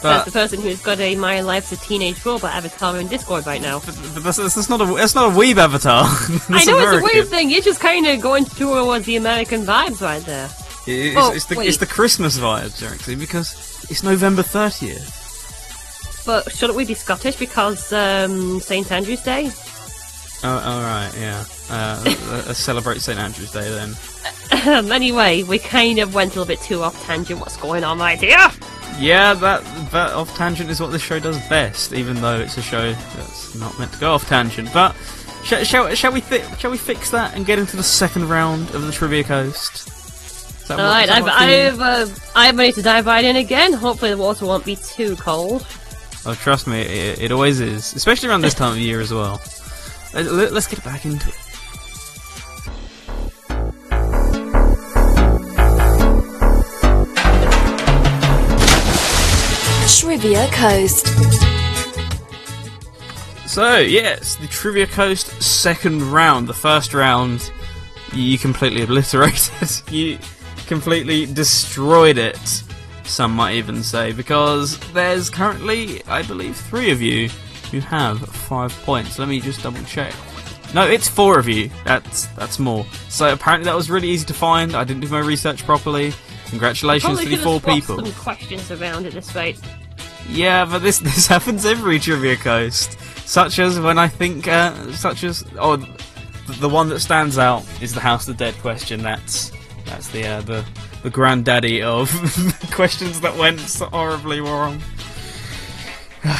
[0.00, 3.46] That's But, the person who's got a My Life's a Teenage Robot avatar in Discord
[3.46, 3.80] right now.
[3.80, 6.04] but that's, that's not a that's not a weeb avatar.
[6.48, 7.02] I know it's a American.
[7.12, 7.50] weird thing.
[7.50, 10.48] You're just kind of going towards the American vibes right there.
[10.86, 13.54] It's, Oh, it's the it's the Christmas vibes, actually, because
[13.90, 15.16] it's November thirtieth.
[16.24, 19.50] But shouldn't we be Scottish because um, St Andrew's Day?
[20.44, 21.44] Oh, all right, yeah.
[21.68, 22.02] Uh,
[22.46, 23.96] let's celebrate St Andrew's Day then.
[24.68, 27.40] Um, anyway, we kind of went a little bit too off tangent.
[27.40, 28.38] What's going on right here?
[28.98, 32.62] Yeah, that that off tangent is what this show does best, even though it's a
[32.62, 34.70] show that's not meant to go off tangent.
[34.72, 34.94] But
[35.44, 38.70] shall shall, shall we fi- shall we fix that and get into the second round
[38.74, 39.86] of the Trivia Coast?
[39.88, 43.72] Is that what- All right, I've I've uh, I'm ready to dive right in again.
[43.72, 45.64] Hopefully, the water won't be too cold.
[46.26, 49.40] Oh, trust me, it, it always is, especially around this time of year as well.
[50.12, 51.34] Let's get back into it.
[60.08, 61.06] Trivia Coast.
[63.46, 66.48] So, yes, the Trivia Coast second round.
[66.48, 67.52] The first round,
[68.14, 69.52] you completely obliterated.
[69.90, 70.18] you
[70.66, 72.38] completely destroyed it,
[73.04, 77.28] some might even say, because there's currently, I believe, three of you
[77.70, 79.18] who have five points.
[79.18, 80.14] Let me just double check.
[80.72, 81.68] No, it's four of you.
[81.84, 82.86] That's that's more.
[83.10, 84.74] So apparently that was really easy to find.
[84.74, 86.14] I didn't do my research properly.
[86.46, 88.06] Congratulations Probably to the should four have swapped people.
[88.06, 89.60] some questions around at this rate.
[90.28, 92.98] Yeah, but this this happens every Trivia Coast.
[93.26, 95.88] Such as when I think, uh, such as oh, th-
[96.60, 99.02] the one that stands out is the House of the Dead question.
[99.02, 99.52] That's
[99.84, 100.64] that's the uh, the
[101.02, 102.10] the granddaddy of
[102.72, 104.80] questions that went so horribly wrong.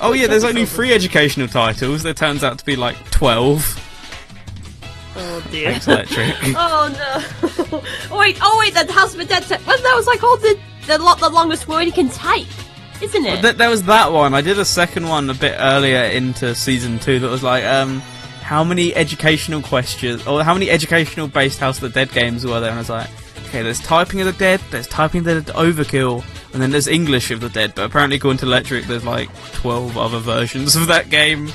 [0.00, 2.02] oh yeah, there's only three educational titles.
[2.02, 3.84] There turns out to be like twelve.
[5.16, 5.72] Oh dear.
[5.72, 6.34] Thanks, Electric.
[6.56, 7.80] Oh no!
[8.12, 9.42] oh wait, oh wait, that House of the Dead.
[9.42, 12.46] Te- well, that was like all the the, lo- the longest word you can type,
[13.02, 13.42] isn't it?
[13.42, 14.34] Th- there was that one.
[14.34, 18.00] I did a second one a bit earlier into season two that was like, um,
[18.42, 22.60] how many educational questions or how many educational based House of the Dead games were
[22.60, 22.70] there?
[22.70, 23.10] And I was like,
[23.48, 27.30] okay, there's typing of the dead, there's typing of the overkill, and then there's English
[27.30, 27.74] of the dead.
[27.74, 31.46] But apparently, according to Electric, there's like twelve other versions of that game.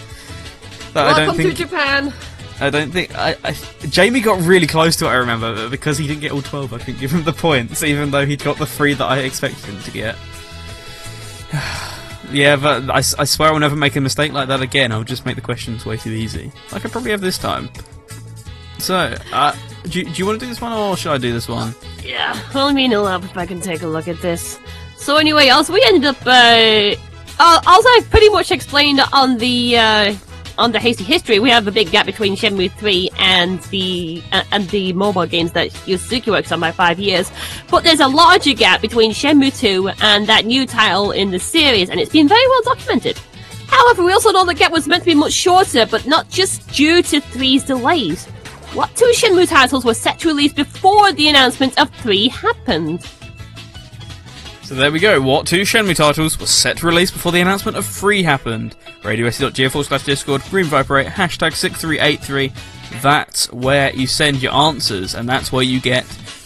[0.93, 1.49] That I Welcome don't think.
[1.49, 2.13] to Japan.
[2.61, 3.15] I don't think.
[3.15, 3.53] I, I,
[3.87, 5.09] Jamie got really close to it.
[5.09, 6.73] I remember but because he didn't get all twelve.
[6.73, 9.65] I couldn't give him the points, even though he'd got the three that I expected
[9.65, 10.15] him to get.
[12.31, 14.91] yeah, but I swear I'll never make a mistake like that again.
[14.91, 17.69] I'll just make the questions way too easy, like I probably have this time.
[18.79, 21.31] So, uh, do, you- do you want to do this one or should I do
[21.31, 21.73] this one?
[22.03, 24.59] Yeah, well, I mean, it'll if I can take a look at this.
[24.97, 26.17] So anyway, also we ended up.
[26.25, 26.95] Uh,
[27.39, 30.15] uh, also, I've pretty much explained on the uh,
[30.57, 31.39] on the hasty history.
[31.39, 35.51] We have a big gap between Shenmue 3 and the uh, and the mobile games
[35.53, 37.31] that Yusuke works on by five years.
[37.69, 41.89] But there's a larger gap between Shenmue 2 and that new title in the series,
[41.89, 43.17] and it's been very well documented.
[43.67, 46.67] However, we also know the gap was meant to be much shorter, but not just
[46.69, 48.25] due to 3's delays.
[48.73, 53.05] What two Shenmue titles were set to release before the announcement of 3 happened?
[54.63, 55.21] So there we go.
[55.21, 58.75] What two Shenmue titles were set to release before the announcement of Free happened?
[59.01, 62.51] Forward slash Discord, Green 8, hashtag 6383.
[63.01, 66.05] That's where you send your answers, and that's where you get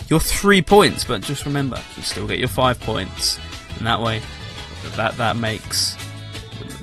[0.10, 1.04] your three points.
[1.04, 3.38] But just remember, you still get your five points.
[3.78, 4.22] And that way,
[4.96, 5.96] that that makes.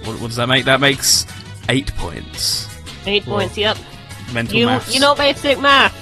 [0.05, 0.65] What, what does that make?
[0.67, 1.27] That makes
[1.69, 2.69] eight points.
[3.07, 3.77] Eight Well, points, yep.
[4.33, 4.95] Mental You, maths.
[4.95, 6.01] you know basic math.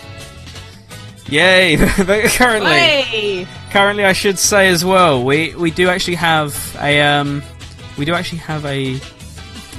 [1.31, 1.77] Yay!
[2.37, 3.47] Currently, Hey!
[3.73, 7.43] Currently, I should say as well, we we do actually have a um,
[7.97, 8.97] we do actually have a.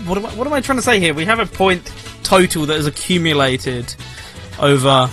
[0.06, 1.14] What am, I, what am I trying to say here?
[1.14, 3.96] We have a point total that has accumulated
[4.60, 5.10] over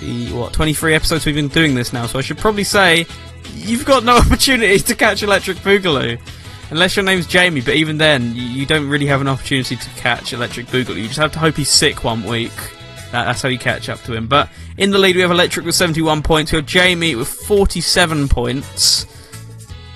[0.00, 2.06] the what 23 episodes we've been doing this now.
[2.06, 3.06] So I should probably say
[3.54, 6.20] you've got no opportunity to catch Electric Boogaloo.
[6.70, 10.32] Unless your name's Jamie, but even then, you don't really have an opportunity to catch
[10.32, 10.96] Electric Boogaloo.
[10.96, 12.50] You just have to hope he's sick one week.
[13.16, 14.26] That, that's how you catch up to him.
[14.26, 16.52] But in the lead, we have Electric with 71 points.
[16.52, 19.06] We have Jamie with 47 points.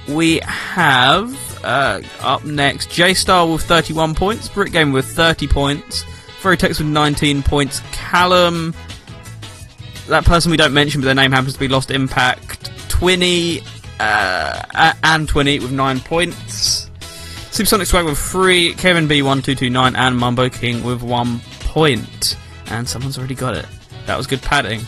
[0.08, 6.04] We have uh, up next J Star with 31 points, Brick Game with 30 points,
[6.40, 8.74] Veritex with 19 points, Callum,
[10.08, 13.62] that person we don't mention, but their name happens to be Lost Impact, Twinny,
[14.00, 16.90] uh, and Twinny with 9 points,
[17.50, 22.36] Supersonic Swag with 3, Kevin B1229, and Mumbo King with 1 point.
[22.70, 23.66] And someone's already got it.
[24.06, 24.80] That was good padding.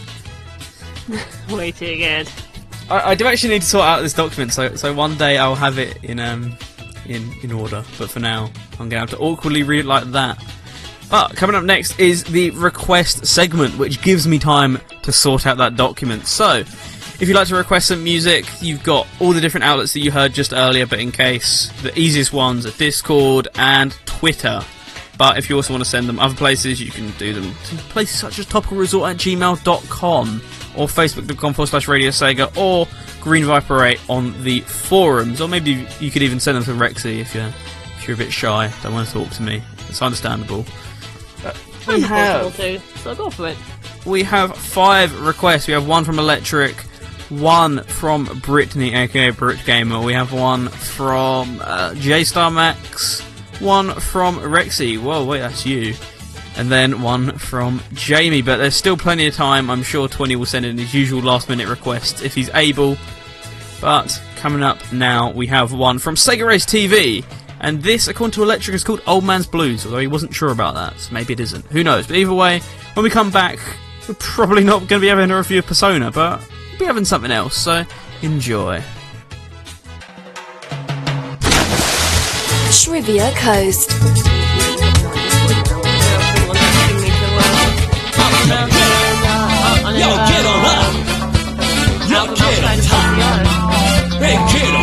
[1.51, 2.29] Way too good.
[2.91, 5.55] I, I do actually need to sort out this document, so so one day I'll
[5.55, 6.57] have it in um
[7.07, 7.85] in in order.
[7.99, 10.43] But for now, I'm gonna have to awkwardly read it like that.
[11.11, 15.59] But coming up next is the request segment, which gives me time to sort out
[15.59, 16.27] that document.
[16.27, 20.01] So, if you'd like to request some music, you've got all the different outlets that
[20.01, 24.63] you heard just earlier, but in case, the easiest ones are Discord and Twitter.
[25.23, 27.77] But if you also want to send them other places, you can do them to
[27.91, 30.43] places such as topicalresort at gmail.com
[30.77, 32.89] or facebook.com forward slash radio sega or
[33.21, 35.41] Green Viper 8 on the forums.
[35.41, 37.53] Or maybe you could even send them to Rexy if you're,
[37.99, 39.63] if you're a bit shy, don't want to talk to me.
[39.89, 40.67] It's understandable.
[41.45, 41.53] Uh,
[41.87, 43.57] we have, too, so go for it.
[44.05, 45.69] we have five requests.
[45.69, 46.75] We have one from Electric,
[47.29, 50.01] one from Brittany, aka Brit Gamer.
[50.01, 53.23] We have one from uh, J Star Max,
[53.61, 55.01] one from Rexy.
[55.01, 55.95] Whoa, wait, that's you.
[56.57, 58.43] And then one from Jamie.
[58.43, 59.71] But there's still plenty of time.
[59.71, 62.97] I'm sure 20 will send in his usual last minute request if he's able.
[63.81, 67.25] But coming up now, we have one from Sega Race TV.
[67.61, 70.75] And this, according to Electric, is called Old Man's Blues, although he wasn't sure about
[70.75, 70.99] that.
[70.99, 71.65] So maybe it isn't.
[71.67, 72.07] Who knows?
[72.07, 72.61] But either way,
[72.95, 73.59] when we come back,
[74.09, 76.41] we're probably not going to be having a review of Persona, but
[76.71, 77.57] we'll be having something else.
[77.57, 77.85] So
[78.23, 78.83] enjoy.
[82.93, 83.91] Trivia Coast.
[89.97, 90.93] Yo, get on up.
[92.11, 93.09] Yo, get on top.
[94.21, 94.82] Hey, get away.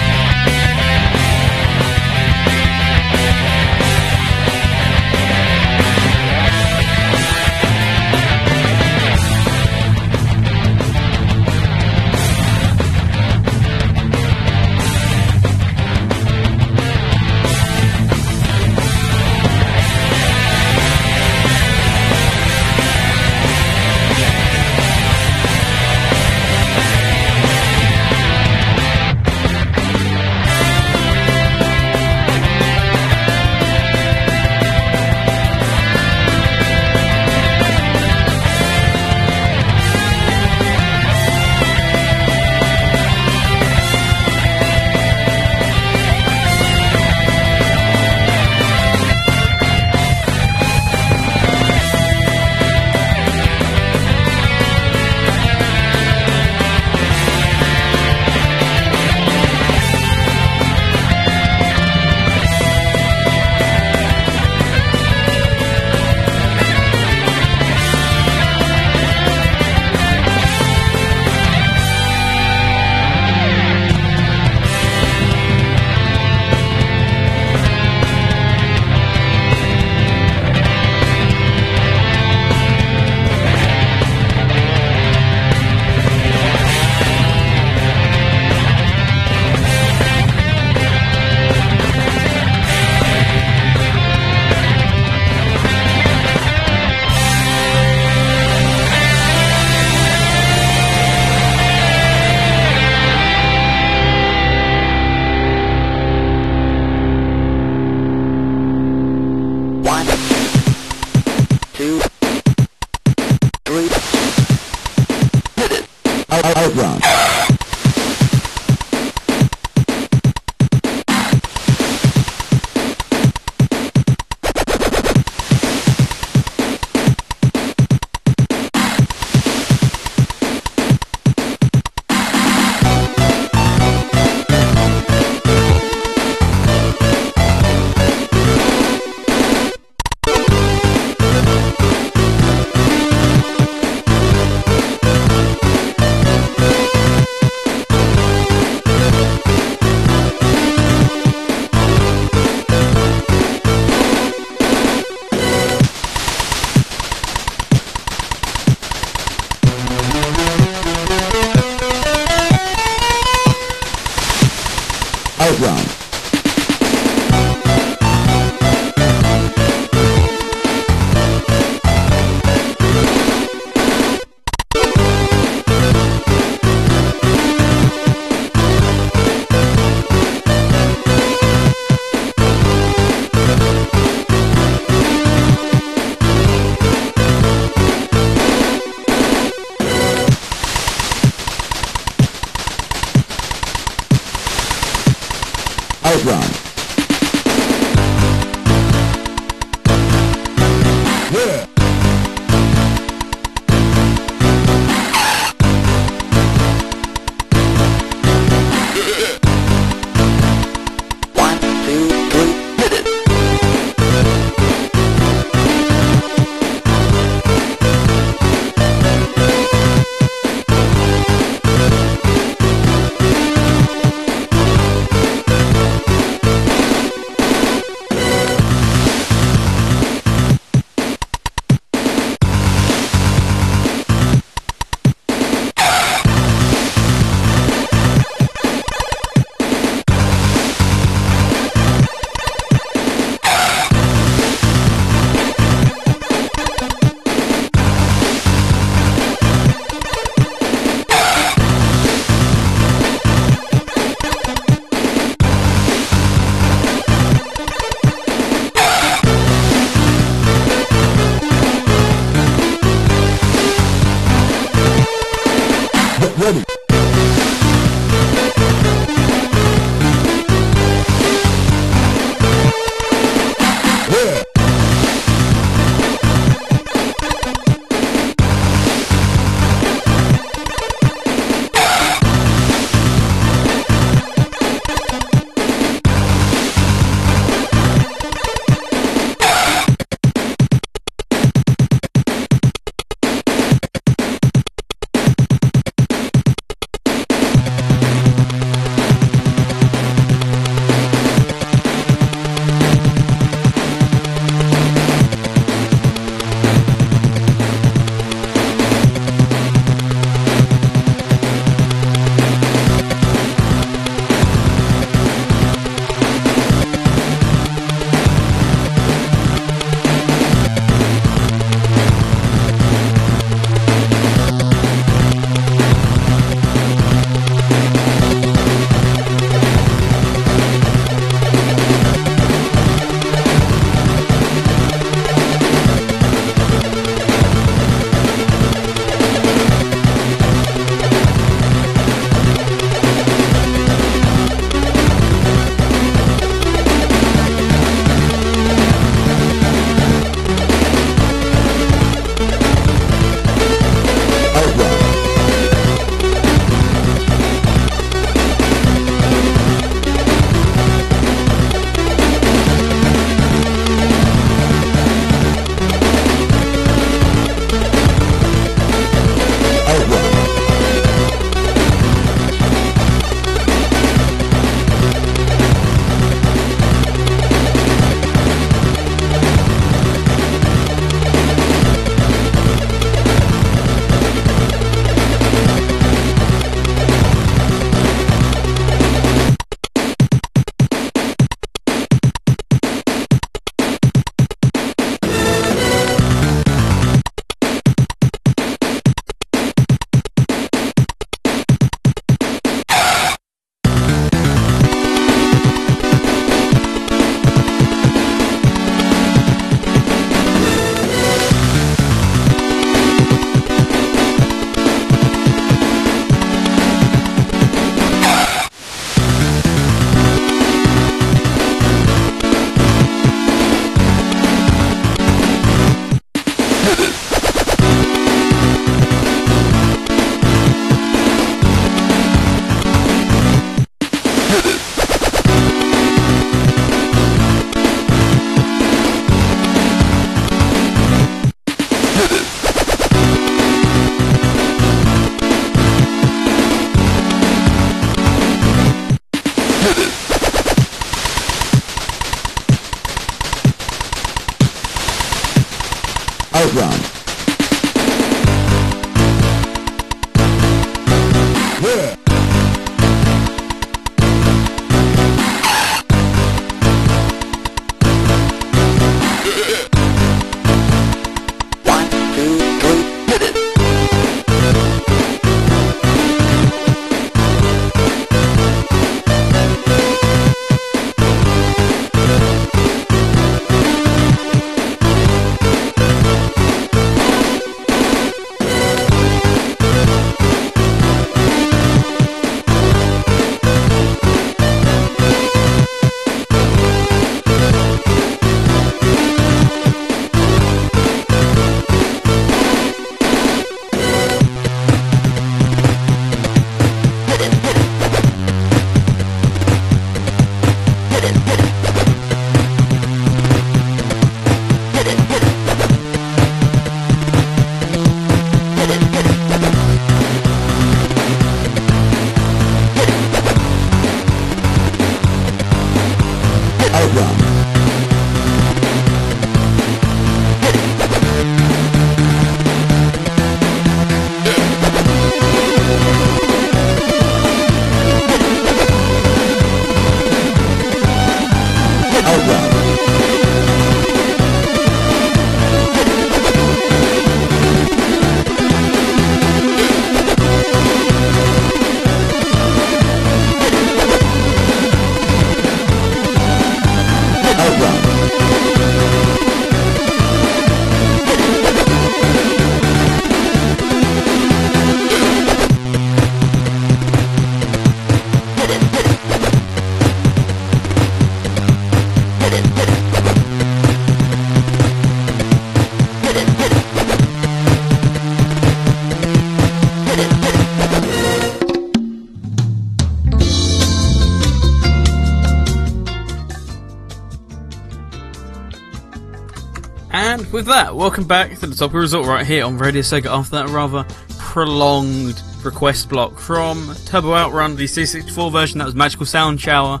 [590.58, 593.56] With that, welcome back to the Top of Resort right here on Radio Sega after
[593.56, 594.04] that rather
[594.40, 598.78] prolonged request block from Turbo Outrun, the C64 version.
[598.78, 600.00] That was Magical Sound Shower.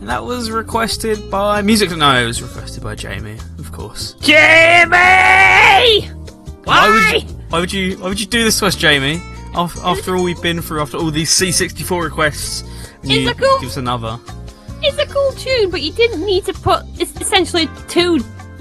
[0.00, 1.90] And that was requested by Music.
[1.96, 4.14] No, it was requested by Jamie, of course.
[4.14, 4.90] Jamie!
[6.64, 7.22] Why would Why?
[7.24, 9.22] you, why would you, why would you do this to us, Jamie?
[9.54, 12.64] Af- After all we've been through, after all these C64 requests,
[13.04, 14.18] you It's a cool- give us another.
[14.82, 18.18] It's a cool tune, but you didn't need to put it's essentially two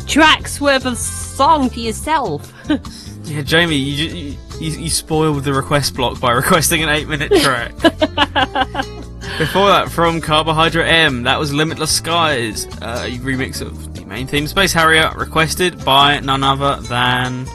[0.08, 0.98] tracks worth of
[1.42, 2.54] song to yourself.
[3.24, 7.32] Yeah, Jamie, you, you, you, you spoiled the request block by requesting an eight minute
[7.32, 7.72] track.
[9.38, 14.26] Before that, from Carbohydrate M, that was Limitless Skies, uh, a remix of the main
[14.26, 17.46] theme, Space Harrier, requested by none other than.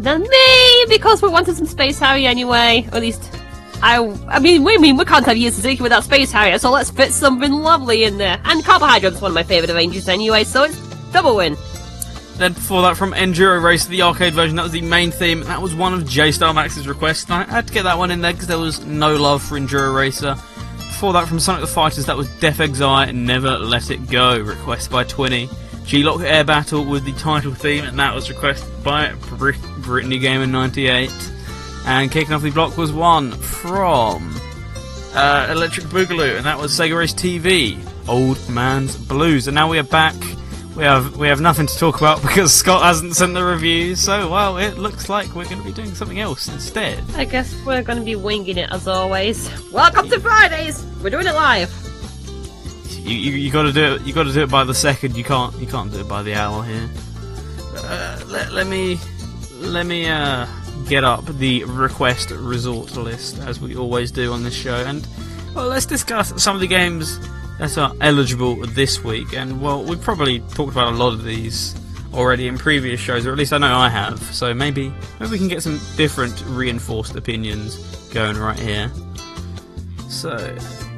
[0.00, 2.86] Than me, because we wanted some Space Harrier anyway.
[2.90, 3.22] Or at least,
[3.82, 4.04] I.
[4.26, 7.12] I mean, we mean we can't have Yu Suzuki without Space Harrier, so let's fit
[7.12, 8.40] something lovely in there.
[8.44, 10.76] And Carbohydrate's one of my favourite arrangements anyway, so it's
[11.12, 11.56] double win.
[12.38, 15.40] Then before that, from Enduro Racer, the arcade version, that was the main theme.
[15.44, 17.24] That was one of J Star Max's requests.
[17.24, 19.58] and I had to get that one in there because there was no love for
[19.58, 20.36] Enduro Racer.
[20.76, 24.38] Before that, from Sonic the Fighters, that was Def Exile and Never Let It Go,
[24.38, 25.48] request by Twinny.
[25.84, 30.46] G-LOC Air Battle with the title theme, and that was requested by Brit- Brittany Gamer
[30.46, 31.10] 98.
[31.86, 34.38] And kicking off the block was one from
[35.14, 39.48] uh, Electric Boogaloo, and that was Sega Race TV, Old Man's Blues.
[39.48, 40.14] And now we are back.
[40.78, 43.96] We have we have nothing to talk about because Scott hasn't sent the review.
[43.96, 47.02] So well, it looks like we're going to be doing something else instead.
[47.16, 49.50] I guess we're going to be winging it as always.
[49.72, 50.84] Welcome to Fridays!
[51.02, 51.74] We're doing it live!
[52.90, 54.02] You, you, you got to do it.
[54.02, 55.16] You got to do it by the second.
[55.16, 56.88] You can't you can't do it by the hour here.
[57.74, 59.00] Uh, let, let me
[59.54, 60.46] let me uh,
[60.86, 65.08] get up the request resort list as we always do on this show, and
[65.56, 67.18] well, let's discuss some of the games
[67.58, 69.34] that are eligible this week.
[69.34, 71.74] And well, we've probably talked about a lot of these
[72.14, 74.20] already in previous shows, or at least I know I have.
[74.34, 77.76] So maybe maybe we can get some different reinforced opinions
[78.12, 78.90] going right here.
[80.08, 80.30] So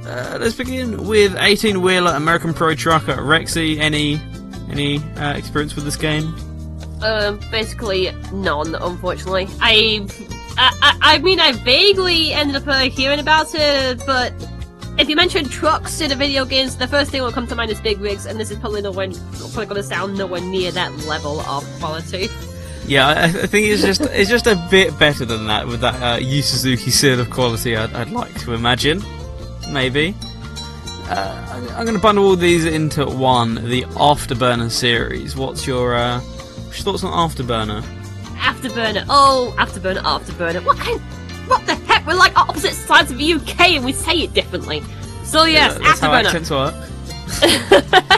[0.07, 3.79] uh, let's begin with 18 wheeler American Pro Trucker Rexy.
[3.79, 4.21] Any
[4.71, 6.35] any uh, experience with this game?
[7.03, 9.49] Um, basically none, unfortunately.
[9.61, 10.07] I,
[10.57, 14.33] I, I, I mean, I vaguely ended up uh, hearing about it, but
[15.01, 17.57] if you mention trucks in the video games, the first thing that will come to
[17.57, 20.71] mind is big rigs, and this is probably nowhere, probably going to sound nowhere near
[20.73, 22.29] that level of quality.
[22.87, 26.03] Yeah, I, I think it's just it's just a bit better than that with that
[26.03, 27.77] uh, Yu Suzuki seal of quality.
[27.77, 29.03] I'd, I'd like to imagine,
[29.71, 30.15] maybe.
[31.09, 33.55] Uh, I'm, I'm going to bundle all these into one.
[33.55, 35.35] The Afterburner series.
[35.35, 37.81] What's your uh, what's your thoughts on Afterburner?
[38.37, 39.07] Afterburner.
[39.09, 40.63] Oh, Afterburner, Afterburner.
[40.63, 41.01] What kind?
[41.49, 41.80] What the?
[42.07, 44.83] We're like opposite sides of the UK and we say it differently.
[45.25, 46.75] So yes, That's how accents work.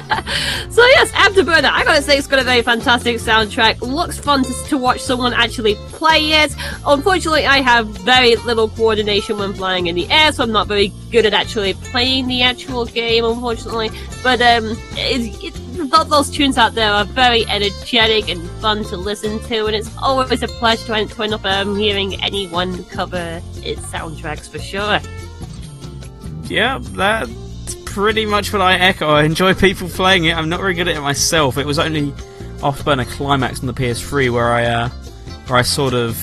[0.73, 1.71] So yes, Afterburner.
[1.71, 3.83] I gotta say, it's got a very fantastic soundtrack.
[3.83, 6.55] Looks fun to, to watch someone actually play it.
[6.87, 10.91] Unfortunately, I have very little coordination when flying in the air, so I'm not very
[11.11, 13.23] good at actually playing the actual game.
[13.27, 13.91] Unfortunately,
[14.23, 18.97] but um, it, it, th- those tunes out there are very energetic and fun to
[18.97, 23.83] listen to, and it's always a pleasure to end, up um, hearing anyone cover its
[23.83, 25.01] soundtracks for sure.
[26.45, 27.52] Yeah, that's
[27.93, 29.09] pretty much what I echo.
[29.09, 30.37] I enjoy people playing it.
[30.37, 31.59] I'm not very good at it myself.
[31.59, 32.11] It was only
[32.61, 34.89] Afterburner Climax on the PS3 where I, uh,
[35.47, 36.19] where I sort of,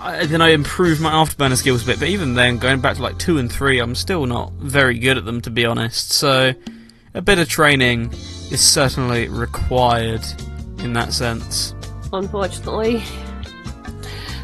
[0.00, 1.98] I, then I improved my Afterburner skills a bit.
[1.98, 5.18] But even then, going back to like two and three, I'm still not very good
[5.18, 6.12] at them to be honest.
[6.12, 6.54] So,
[7.14, 8.12] a bit of training
[8.50, 10.24] is certainly required
[10.78, 11.74] in that sense.
[12.12, 13.02] unfortunately.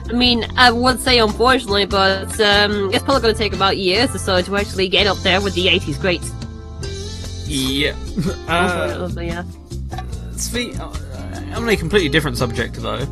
[0.09, 4.15] I mean, I would say unfortunately, but um, it's probably going to take about years
[4.15, 6.31] or so to actually get up there with the 80s greats.
[7.47, 7.95] Yeah.
[8.49, 9.45] Uh, yeah.
[10.37, 10.91] Spe- uh,
[11.55, 13.07] on a completely different subject, though,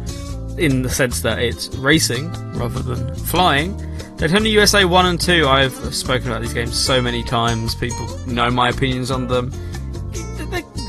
[0.56, 3.76] in the sense that it's racing rather than flying.
[4.16, 8.50] Daytona USA 1 and 2, I've spoken about these games so many times, people know
[8.50, 9.52] my opinions on them.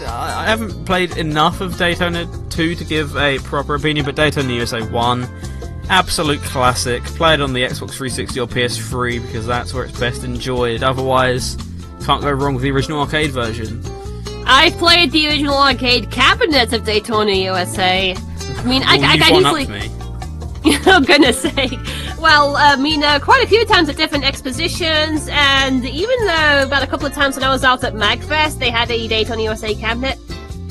[0.05, 4.81] I haven't played enough of Daytona 2 to give a proper opinion, but Daytona USA
[4.81, 5.27] 1,
[5.89, 7.03] absolute classic.
[7.03, 10.84] Play it on the Xbox 360 or PS3 because that's where it's best enjoyed.
[10.84, 11.57] Otherwise,
[12.03, 13.81] can't go wrong with the original arcade version.
[14.45, 18.15] I played the original arcade cabinets of Daytona USA.
[18.15, 19.68] I mean, I, Well, I, I usually.
[19.68, 19.91] me.
[20.85, 21.34] I'm gonna.
[22.19, 26.84] Well, I mean, uh, quite a few times at different expositions, and even though about
[26.84, 29.76] a couple of times when I was out at MagFest, they had a Daytona USA
[29.76, 30.18] cabinet.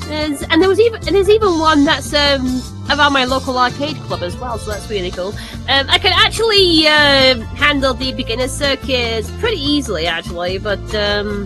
[0.07, 3.97] There's, and there was even and there's even one that's um, around my local arcade
[3.97, 5.33] club as well, so that's really cool.
[5.67, 11.45] Um, I can actually uh, handle the beginner circuits pretty easily, actually, but um,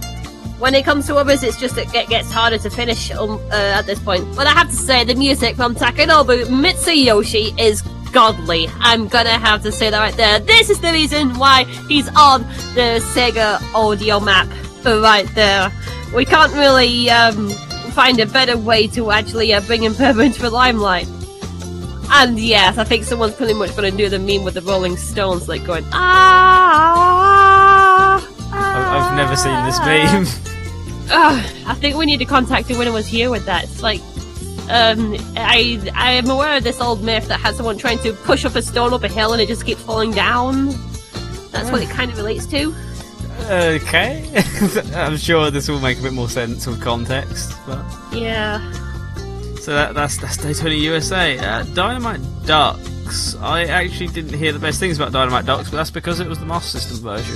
[0.59, 3.79] when it comes to others, it's just it get, gets harder to finish um, uh,
[3.79, 4.23] at this point.
[4.35, 7.81] But I have to say, the music from Takenobu Mitsuyoshi is
[8.11, 8.67] godly.
[8.79, 10.39] I'm gonna have to say that right there.
[10.39, 12.43] This is the reason why he's on
[12.75, 14.47] the Sega audio map
[14.85, 15.71] right there.
[16.13, 17.49] We can't really um,
[17.91, 21.07] find a better way to actually uh, bring into the limelight.
[22.13, 25.47] And yes, I think someone's pretty much gonna do the meme with the Rolling Stones,
[25.47, 27.51] like going ah.
[28.53, 30.27] I've, I've never seen this ah." meme.
[31.67, 33.63] I think we need to contact him when he was here with that.
[33.65, 34.01] It's like,
[34.69, 38.45] um, I I am aware of this old myth that has someone trying to push
[38.45, 40.69] up a stone up a hill and it just keeps falling down.
[41.51, 42.73] That's what it kind of relates to.
[43.49, 44.23] Okay.
[44.95, 47.53] I'm sure this will make a bit more sense with context.
[47.65, 48.59] But Yeah.
[49.59, 51.37] so that, that's that's Daytona USA.
[51.37, 53.35] Uh, Dynamite Dux.
[53.41, 56.39] I actually didn't hear the best things about Dynamite Dux, but that's because it was
[56.39, 57.35] the Master System version.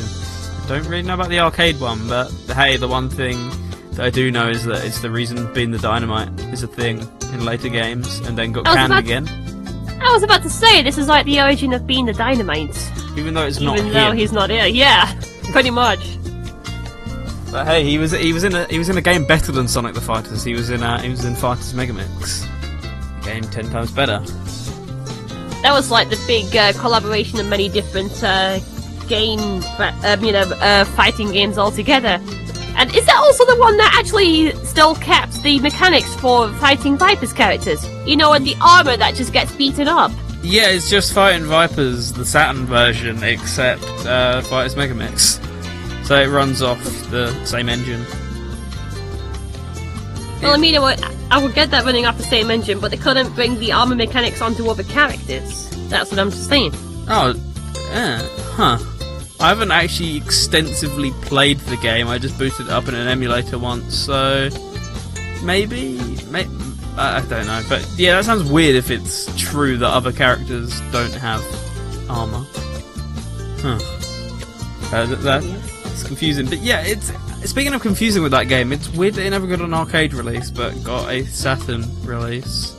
[0.65, 3.37] I don't really know about the arcade one, but hey, the one thing
[3.91, 6.99] that I do know is that it's the reason Bean the Dynamite is a thing
[7.33, 9.27] in later games, and then got canned again.
[10.01, 12.75] I was about to say this is like the origin of Bean the Dynamite,
[13.17, 14.17] Even though it's not even though him.
[14.17, 14.65] he's not here.
[14.65, 15.11] Yeah,
[15.55, 16.17] pretty much.
[17.49, 19.69] But hey, he was he was in a he was in a game better than
[19.69, 20.43] Sonic the Fighters.
[20.43, 22.43] He was in uh, he was in Fighters Megamix.
[23.23, 24.19] Game ten times better.
[25.61, 28.59] That was like the big uh, collaboration of many different uh,
[29.07, 29.39] game,
[29.79, 32.19] uh, you know, uh, fighting games all together.
[32.75, 37.31] And is that also the one that actually still kept the mechanics for fighting Viper's
[37.31, 37.87] characters?
[38.05, 40.11] You know, and the armor that just gets beaten up.
[40.43, 45.44] Yeah, it's just Fighting Vipers, the Saturn version, except uh, Fighters Megamix.
[46.05, 48.05] So it runs off the same engine.
[50.41, 52.91] Well, I mean, I would, I would get that running off the same engine, but
[52.91, 55.69] they couldn't bring the armor mechanics onto other characters.
[55.89, 56.71] That's what I'm just saying.
[57.07, 57.33] Oh,
[57.89, 58.77] yeah, huh.
[59.39, 62.07] I haven't actually extensively played the game.
[62.07, 64.49] I just booted it up in an emulator once, so
[65.43, 65.97] maybe,
[66.29, 66.47] may
[66.97, 67.61] I don't know.
[67.67, 71.43] But yeah, that sounds weird if it's true that other characters don't have
[72.09, 72.45] armor.
[73.59, 73.79] Huh.
[74.93, 75.64] Uh, th-
[75.95, 76.47] that's confusing.
[76.47, 77.11] But yeah, it's
[77.49, 78.71] speaking of confusing with that game.
[78.71, 82.75] It's weird that it never got an arcade release, but got a Saturn release.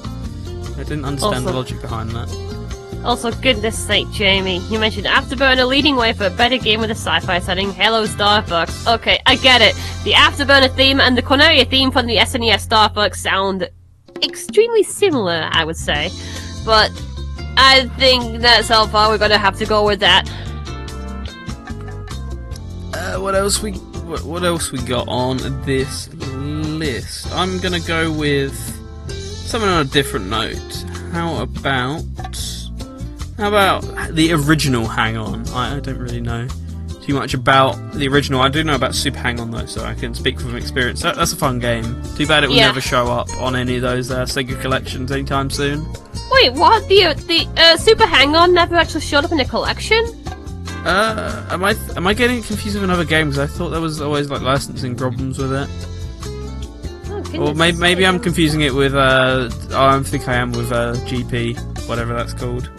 [0.75, 2.29] I didn't understand the logic behind that.
[3.05, 6.95] Also, goodness sake, Jamie, you mentioned Afterburner leading way for a better game with a
[6.95, 7.73] sci-fi setting.
[7.73, 8.87] Hello, Star Fox.
[8.87, 9.75] Okay, I get it.
[10.03, 13.71] The Afterburner theme and the Corneria theme from the SNES Star Fox sound
[14.23, 16.11] extremely similar, I would say.
[16.65, 16.91] But
[17.57, 20.29] I think that so far we're gonna have to go with that.
[22.97, 27.31] Uh, what else we what, what else we got on this list?
[27.33, 28.55] I'm gonna go with
[29.47, 30.57] something on a different note.
[31.13, 32.03] how about
[33.37, 33.83] how about
[34.15, 35.47] the original Hang On?
[35.51, 36.49] I, I don't really know
[37.03, 38.41] too much about the original.
[38.41, 41.03] I do know about Super Hang On though, so I can speak from experience.
[41.03, 42.03] That, that's a fun game.
[42.17, 42.67] Too bad it will Yeah.
[42.67, 45.87] never show up on any of those uh, Sega collections anytime soon.
[46.33, 46.89] Wait, what?
[46.89, 50.05] The the uh, Super Hang On never actually showed up in a collection?
[50.87, 53.31] Uh, am I am I getting confused with another game?
[53.31, 55.69] Because I thought there was always like licensing problems with it.
[57.35, 58.07] Oh, Or maybe, maybe.
[58.07, 58.95] I'm confusing it with.
[58.95, 62.71] Uh, oh, I think I am with uh, GP, whatever that's called.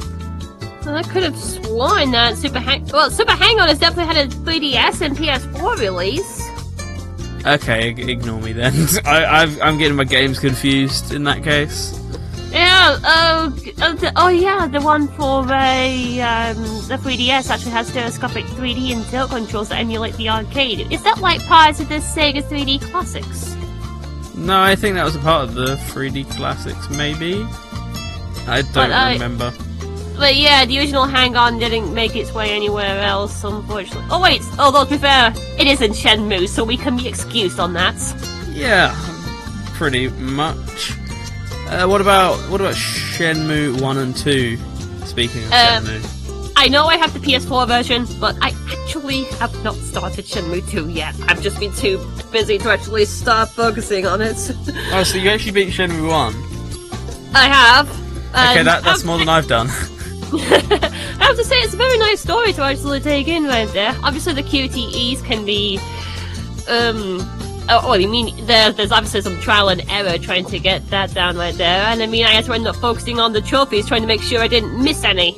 [0.86, 2.86] I could have sworn that Super Hang.
[2.94, 6.42] Well, Super Hang On has definitely had a 3DS and PS4 release.
[7.46, 8.74] Okay, ignore me then.
[9.06, 11.97] I, I've, I'm getting my games confused in that case.
[12.58, 13.00] Yeah.
[13.04, 13.56] Oh.
[13.82, 14.68] Oh, the, oh yeah.
[14.68, 16.58] The one for a um,
[16.88, 20.92] the 3DS actually has stereoscopic 3D and tilt controls that emulate the arcade.
[20.92, 23.56] Is that like part of the Sega 3D Classics?
[24.36, 27.44] No, I think that was a part of the 3D classics, maybe.
[28.48, 29.54] I don't But I- remember.
[30.18, 34.08] But yeah, the original Hang On didn't make its way anywhere else, unfortunately.
[34.10, 37.60] Oh wait, although to be fair, it is in Shenmue, so we can be excused
[37.60, 37.94] on that.
[38.50, 38.96] Yeah,
[39.76, 40.94] pretty much.
[41.69, 44.57] Uh, what about what about Shenmue one and two?
[45.06, 49.53] Speaking of Um, Shenmue, I know I have the PS4 version, but I actually have
[49.64, 51.14] not started Shenmue 2 yet.
[51.27, 51.99] I've just been too
[52.31, 54.38] busy to actually start focusing on it.
[54.91, 56.34] oh, so you actually beat Shenmue one?
[57.35, 57.89] I have.
[58.30, 59.68] Okay, that, that's more than I've done.
[59.68, 63.95] I have to say, it's a very nice story to actually take in right there.
[64.03, 65.80] Obviously, the QTEs can be,
[66.68, 67.19] um,
[67.69, 71.38] oh, I mean, there, there's obviously some trial and error trying to get that down
[71.38, 74.07] right there, and I mean, I to end up focusing on the trophies, trying to
[74.07, 75.38] make sure I didn't miss any.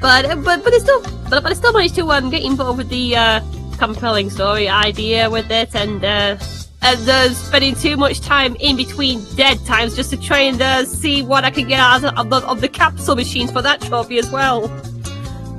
[0.00, 2.78] But, uh, but, but it's still, but, but I still managed to um, get involved
[2.78, 3.40] with the uh,
[3.78, 6.36] compelling story idea with it, and uh,
[6.80, 10.84] and uh, spending too much time in between dead times just to try and uh,
[10.84, 14.18] see what I can get out of the, of the capsule machines for that trophy
[14.18, 14.68] as well.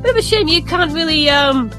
[0.01, 1.69] Bit of a shame you can't really um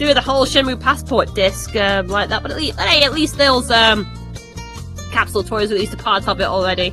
[0.00, 3.36] do the whole Shenmue passport disc um, like that, but at least, hey, at least
[3.36, 4.10] those um
[5.12, 6.90] capsule toys at least a part of it already.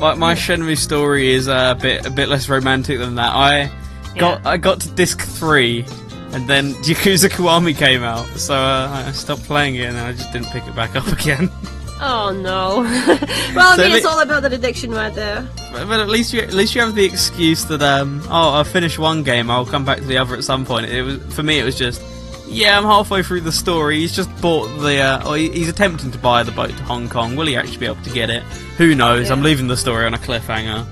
[0.00, 3.34] my, my Shenmue story is uh, a bit a bit less romantic than that.
[3.34, 3.70] I
[4.16, 5.84] got I got to disc three,
[6.32, 10.32] and then Yakuza Kiwami came out, so uh, I stopped playing it, and I just
[10.32, 11.50] didn't pick it back up again.
[12.00, 12.78] Oh no.
[13.56, 15.46] well, I So mean, it's all about the addiction right there.
[15.72, 18.64] but, but at least you at least you have the excuse that um oh I'll
[18.64, 20.86] finish one game, I'll come back to the other at some point.
[20.86, 22.02] It was for me it was just.
[22.50, 23.98] Yeah, I'm halfway through the story.
[23.98, 27.36] He's just bought the, uh, or he's attempting to buy the boat to Hong Kong.
[27.36, 28.42] Will he actually be able to get it?
[28.78, 29.30] Who knows?
[29.30, 30.86] I'm leaving the story on a cliffhanger.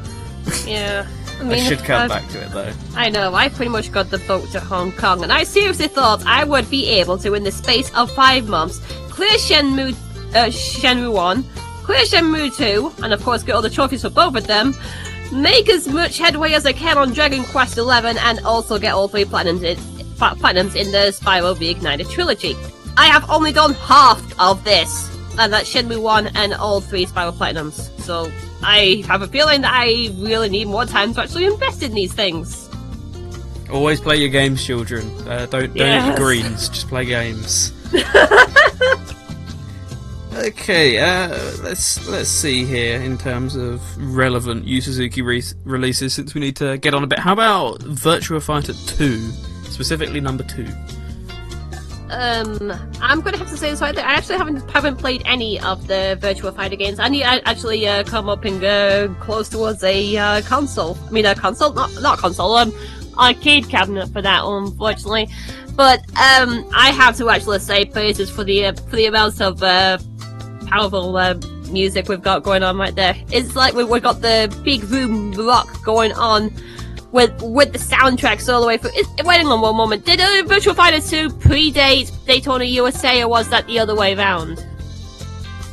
[0.69, 1.07] Yeah.
[1.41, 2.73] I, I should come I've- back to it though.
[2.95, 6.23] I know, I pretty much got the boat to Hong Kong, and I seriously thought
[6.27, 8.79] I would be able to, in the space of five months,
[9.09, 9.95] clear Shenmue,
[10.37, 11.43] uh, Shenmue 1,
[11.83, 14.75] clear Shenmue 2, and of course get all the trophies for both of them,
[15.33, 19.09] make as much headway as I can on Dragon Quest XI, and also get all
[19.09, 19.77] three platinums in,
[20.17, 22.55] pla- platinums in the Spyro Reignited trilogy.
[22.97, 27.33] I have only done half of this, and that's Shenmue 1 and all three Spyro
[27.33, 27.91] Platinums.
[28.01, 28.31] So
[28.63, 32.13] I have a feeling that I really need more time to actually invest in these
[32.13, 32.69] things.
[33.71, 35.11] Always play your games, children.
[35.29, 36.07] Uh, don't don't eat Yes.
[36.07, 36.69] your greens.
[36.69, 37.73] Just play games.
[40.45, 41.29] okay, uh,
[41.63, 43.81] let's let's see here in terms of
[44.15, 46.15] relevant Yu Suzuki re- releases.
[46.15, 49.19] Since we need to get on a bit, how about Virtua Fighter Two,
[49.65, 50.67] specifically number two?
[52.11, 54.05] Um, I'm gonna have to say this right there.
[54.05, 57.01] I actually haven't haven't played any of the Virtua Fighter games.
[57.01, 60.97] I need to actually uh, come up and go close towards a uh, console.
[61.07, 62.73] I mean, a console, not not console, um,
[63.19, 65.29] arcade cabinet for that, unfortunately.
[65.75, 69.63] But um, I have to actually say praises for the uh, for the amount of
[69.63, 69.99] uh,
[70.67, 71.35] powerful uh,
[71.71, 73.15] music we've got going on right there.
[73.31, 76.53] It's like we've, got the big room rock going on
[77.13, 78.91] with with the soundtracks all the way through.
[78.95, 80.05] It, wait on one moment.
[80.05, 84.59] Did uh, Virtua Fighter 2 predate Daytona USA, or was that the other way around?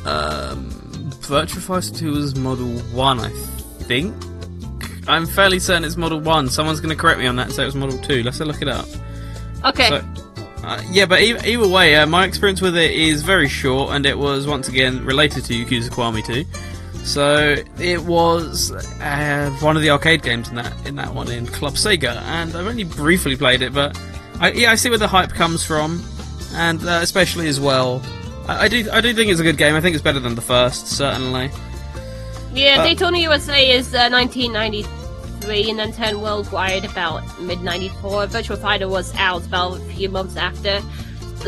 [0.04, 0.70] Um,
[1.20, 3.30] Virtua Fighter Two was Model One, I
[3.84, 4.14] think.
[5.06, 6.48] I'm fairly certain it's Model One.
[6.48, 8.22] Someone's going to correct me on that and say it was Model Two.
[8.22, 8.86] Let's look it up.
[9.64, 9.88] Okay.
[9.88, 10.23] So,
[10.64, 14.06] uh, yeah, but either, either way, uh, my experience with it is very short, and
[14.06, 16.44] it was once again related to Yakuza Kiwami 2.
[17.04, 21.46] So it was uh, one of the arcade games in that in that one in
[21.46, 24.00] Club Sega, and I've only briefly played it, but
[24.40, 26.02] I, yeah, I see where the hype comes from,
[26.54, 28.02] and uh, especially as well,
[28.48, 29.74] I, I, do I do think it's a good game.
[29.74, 31.50] I think it's better than the first, certainly.
[32.54, 35.03] Yeah, but, Daytona USA is uh, 1990.
[35.40, 38.26] 3 and then turned worldwide about mid 94.
[38.26, 40.80] Virtua Fighter was out about a few months after.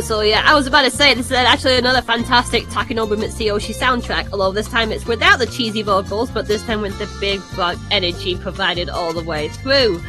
[0.02, 4.30] So yeah, I was about to say this is actually another fantastic Takenobu Mitsuyoshi soundtrack,
[4.30, 7.78] although this time it's without the cheesy vocals, but this time with the big black
[7.90, 10.02] energy provided all the way through.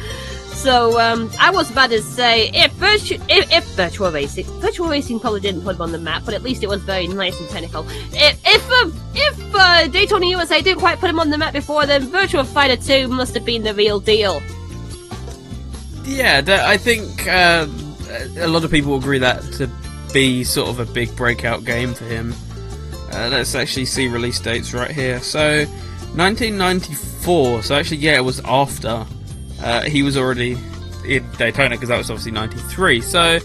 [0.58, 5.20] So um, I was about to say if virtu- if, if Virtua Racing Virtua Racing
[5.20, 7.48] probably didn't put them on the map, but at least it was very nice and
[7.48, 7.86] technical.
[8.12, 11.86] If if uh, if uh, Daytona USA didn't quite put them on the map before,
[11.86, 14.42] then Virtua Fighter 2 must have been the real deal.
[16.02, 17.68] Yeah, I think uh,
[18.38, 19.70] a lot of people agree that to
[20.12, 22.34] be sort of a big breakout game for him.
[23.12, 25.20] Uh, let's actually see release dates right here.
[25.20, 25.66] So,
[26.16, 27.62] 1994.
[27.62, 29.06] So actually, yeah, it was after
[29.62, 30.56] uh, he was already
[31.06, 33.00] in Daytona because that was obviously 93.
[33.00, 33.38] So.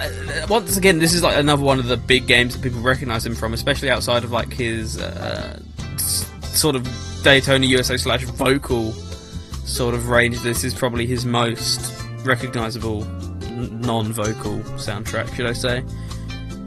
[0.00, 3.26] Uh, once again, this is like another one of the big games that people recognize
[3.26, 5.60] him from, especially outside of like his uh,
[5.94, 6.88] s- sort of
[7.22, 10.40] Daytona USA slash vocal sort of range.
[10.40, 11.92] This is probably his most
[12.24, 13.04] recognizable
[13.44, 15.84] n- non-vocal soundtrack, should I say?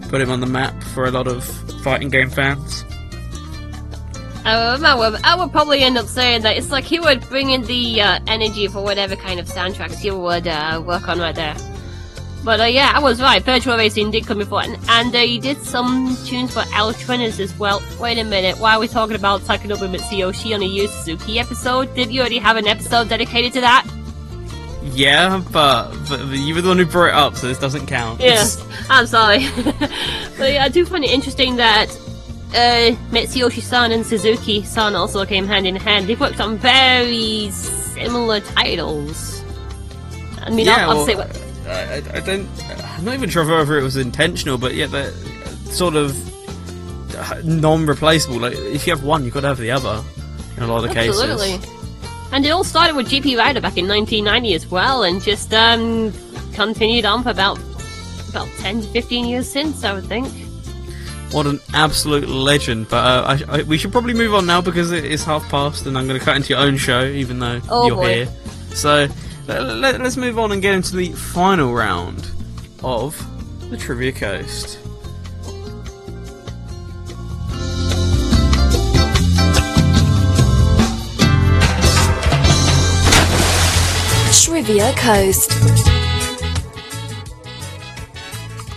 [0.10, 1.44] Put him on the map for a lot of
[1.84, 2.86] fighting game fans.
[4.46, 7.50] Um, I would, I would probably end up saying that it's like he would bring
[7.50, 11.34] in the uh, energy for whatever kind of soundtracks you would uh, work on right
[11.34, 11.56] there.
[12.44, 13.44] But uh, yeah, I was right.
[13.44, 17.58] Virtua Racing did come before, and, and uh, he did some tunes for OutRunners as
[17.58, 17.82] well.
[18.00, 21.96] Wait a minute, why are we talking about Takenobu Mitsuyoshi on a Yu Suzuki episode?
[21.96, 23.88] Did you already have an episode dedicated to that?
[24.84, 28.22] Yeah, but, but you were the one who brought it up, so this doesn't count.
[28.22, 28.46] Yeah,
[28.92, 29.48] I'm sorry.
[30.38, 31.88] but yeah, I do find it interesting that
[32.56, 36.08] uh, Mitsuyoshi-san and Suzuki-san also came hand in hand.
[36.08, 39.44] They've worked on very similar titles.
[40.42, 41.42] I mean, yeah, I'll, I'll well, say what.
[41.68, 42.48] I, I don't.
[42.98, 45.12] I'm not even sure whether it was intentional, but yeah, they're
[45.72, 46.16] sort of
[47.44, 48.40] non-replaceable.
[48.40, 50.04] Like if you have one, you've got to have the other.
[50.58, 51.20] In a lot of cases.
[51.20, 51.58] Absolutely.
[51.58, 51.76] cases.
[52.32, 56.14] And it all started with GP Rider back in 1990 as well, and just um,
[56.54, 57.60] continued on for about
[58.30, 60.45] about 10 to 15 years since, I would think.
[61.32, 62.88] What an absolute legend!
[62.90, 65.86] But uh, I, I, we should probably move on now because it is half past,
[65.86, 68.14] and I'm going to cut into your own show, even though Oh, you're boy.
[68.14, 68.28] here.
[68.70, 69.08] So
[69.48, 72.30] let, us move on and get into the final round
[72.84, 73.18] of
[73.70, 74.80] the Trivia Coast.
[84.32, 85.52] Trivia Coast.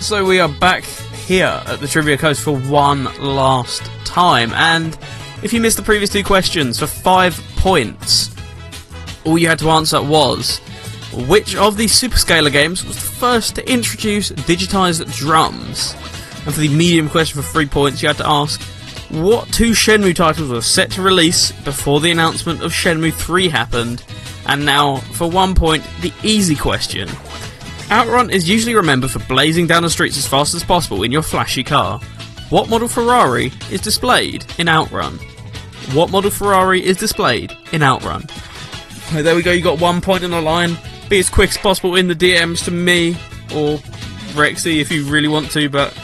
[0.01, 0.85] So we are back
[1.29, 4.97] here at the Trivia Coast for one last time, and
[5.43, 8.35] if you missed the previous two questions for five points,
[9.27, 10.59] all you had to answer was
[11.13, 15.93] which of the Super Scaler games was the first to introduce digitized drums?
[16.47, 18.63] And for the medium question for three points, you had to ask
[19.11, 24.03] what two Shenmue titles were set to release before the announcement of Shenmue 3 happened?
[24.47, 27.07] And now, for one point, the easy question.
[27.91, 31.23] Outrun is usually remembered for blazing down the streets as fast as possible in your
[31.23, 31.99] flashy car.
[32.51, 35.19] What model Ferrari is displayed in Outrun?
[35.95, 38.25] What model Ferrari is displayed in Outrun?
[39.09, 40.77] Okay, there we go, you got one point on the line.
[41.09, 43.13] Be as quick as possible in the DMs to me
[43.55, 43.79] or
[44.35, 45.97] Rexy if you really want to, but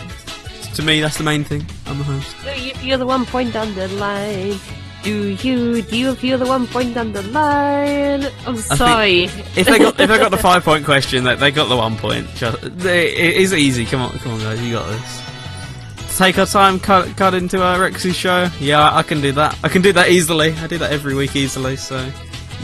[0.76, 1.66] to me, that's the main thing.
[1.86, 2.34] I'm the host.
[2.42, 4.58] Do You're the one point on the line?
[5.04, 5.82] Do you?
[5.82, 8.26] Do you feel the one point on the line?
[8.46, 9.24] I'm sorry.
[9.24, 11.96] If they got if they got the five point question, they, they got the one
[11.96, 12.26] point.
[12.62, 13.84] They, it is easy.
[13.84, 16.16] Come on, come on, guys, you got this.
[16.16, 18.48] Take our time, cut cut into our Rexy's show.
[18.58, 19.58] Yeah, I can do that.
[19.62, 20.52] I can do that easily.
[20.54, 22.10] I do that every week easily, so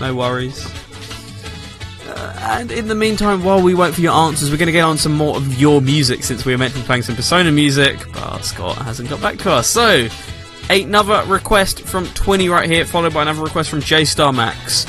[0.01, 0.67] no worries.
[2.07, 4.85] Uh, and in the meantime, while we wait for your answers, we're going to get
[4.85, 7.53] on some more of your music since we were meant to be playing some Persona
[7.53, 9.69] music, but Scott hasn't got back to us.
[9.69, 10.09] So,
[10.71, 14.87] another request from Twinny right here, followed by another request from J Star Max.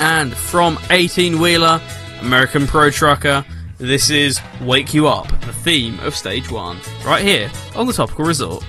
[0.00, 1.80] And from 18 Wheeler,
[2.20, 3.44] American Pro Trucker,
[3.78, 8.24] this is Wake You Up, the theme of Stage 1, right here on the Topical
[8.24, 8.64] Resort.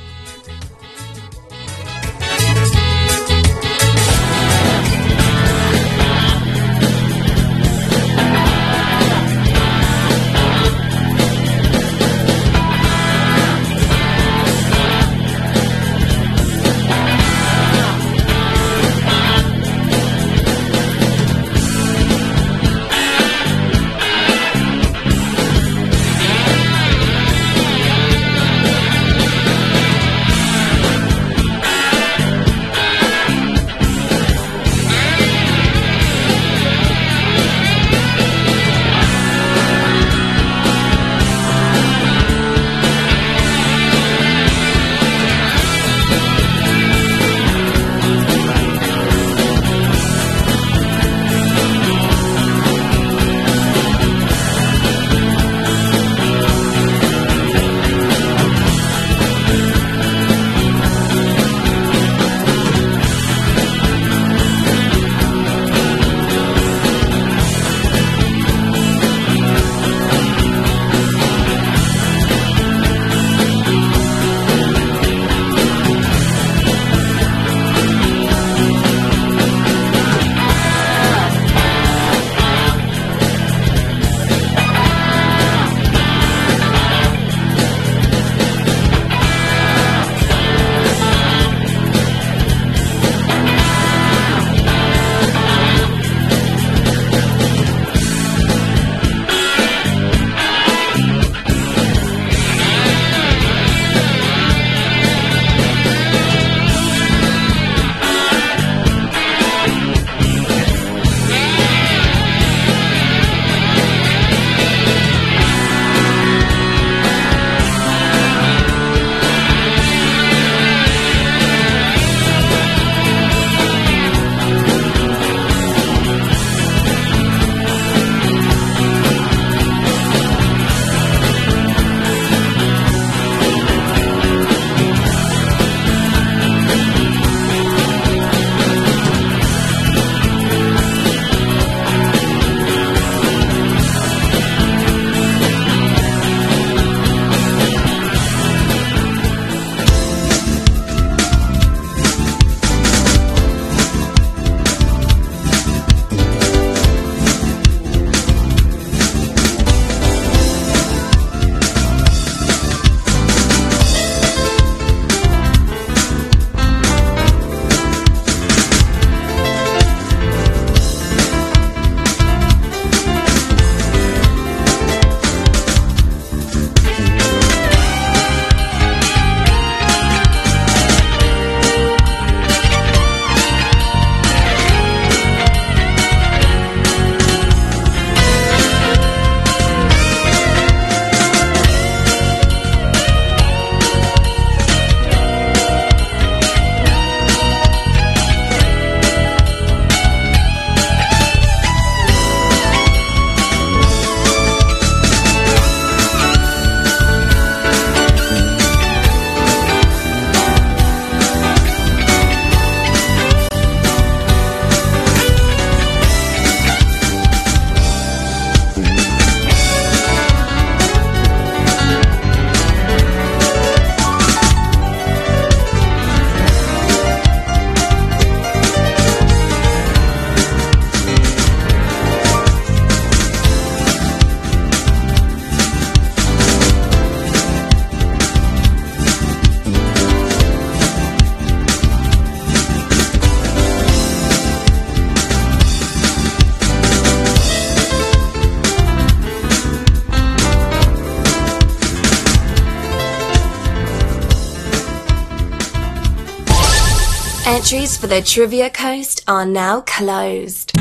[258.01, 260.73] For the Trivia Coast are now closed.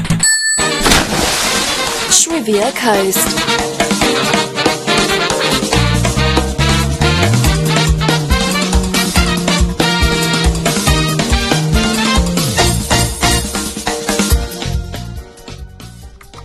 [2.22, 3.28] Trivia Coast.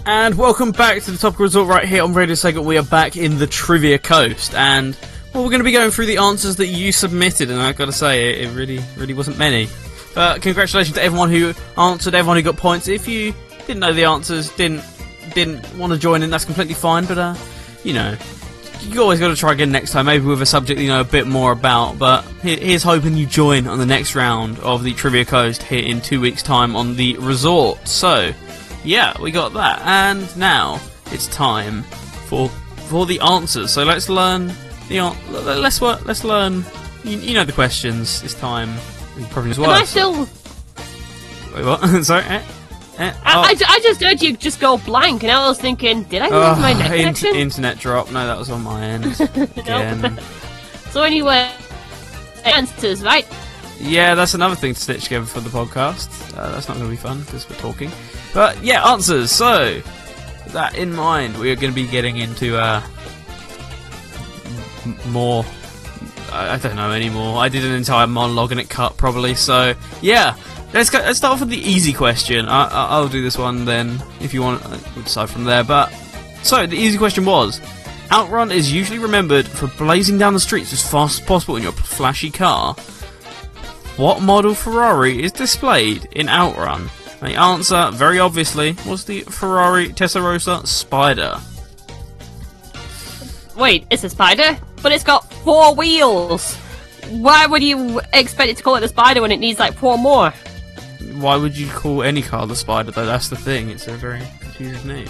[0.05, 2.61] And welcome back to the Topical Resort right here on Radio Sega.
[2.61, 4.97] We are back in the Trivia Coast, and
[5.33, 7.85] well, we're going to be going through the answers that you submitted, and I've got
[7.85, 9.69] to say, it, it really, really wasn't many.
[10.15, 12.87] But congratulations to everyone who answered, everyone who got points.
[12.87, 13.33] If you
[13.67, 14.83] didn't know the answers, didn't
[15.33, 17.05] didn't want to join in, that's completely fine.
[17.05, 17.35] But uh,
[17.83, 18.15] you know,
[18.81, 21.03] you always got to try again next time, maybe with a subject you know a
[21.05, 21.99] bit more about.
[21.99, 25.83] But here- here's hoping you join on the next round of the Trivia Coast here
[25.83, 27.85] in two weeks' time on the resort.
[27.87, 28.31] So,
[28.83, 30.79] yeah, we got that, and now
[31.11, 31.83] it's time
[32.27, 32.49] for
[32.87, 33.71] for the answers.
[33.71, 34.51] So let's learn
[34.87, 35.01] the
[35.33, 36.63] let's let's learn.
[37.03, 38.73] You, you know the questions this time.
[39.29, 39.71] Probably as well.
[39.71, 40.19] Am I still?
[41.55, 42.03] Wait, what?
[42.03, 42.23] Sorry.
[42.23, 42.41] Eh?
[42.97, 43.13] Eh?
[43.23, 43.41] I, Oh.
[43.41, 46.25] I, ju- I just heard you just go blank, and I was thinking, did I
[46.27, 47.35] lose my Oh, net int- connection?
[47.35, 48.11] internet drop.
[48.11, 49.05] No, that was on my end
[49.57, 50.19] again.
[50.91, 51.51] So anyway,
[52.45, 53.27] answers, right?
[53.81, 56.07] yeah, that's another thing to stitch together for the podcast.
[56.37, 57.91] Uh, that's not going to be fun because we're talking.
[58.33, 59.29] But yeah, answers.
[59.29, 59.73] So
[60.45, 62.81] with that in mind, we are going to be getting into uh,
[64.85, 65.43] m- more.
[66.31, 67.39] I, don't know anymore.
[67.39, 69.35] I did an entire monologue and it cut probably.
[69.35, 70.35] So yeah,
[70.73, 70.99] let's go.
[70.99, 72.47] Let's start off with the easy question.
[72.47, 74.65] I, I, I'll do this one then if you want.
[74.65, 75.63] uh, We'll decide from there.
[75.63, 75.89] But
[76.43, 77.61] so the easy question was.
[78.11, 81.71] Outrun is usually remembered for blazing down the streets as fast as possible in your
[81.71, 82.75] flashy car.
[83.97, 86.89] What model Ferrari is displayed in Outrun?
[87.21, 91.39] And the answer, very obviously, was the Ferrari Testarossa Spider.
[93.55, 96.53] Wait, it's a spider, but it's got four wheels.
[97.09, 99.97] Why would you expect it to call it a spider when it needs like four
[99.97, 100.29] more?
[101.15, 103.07] Why would you call any car the Spider, though?
[103.07, 103.71] That's the thing.
[103.71, 105.07] It's a very confusing name.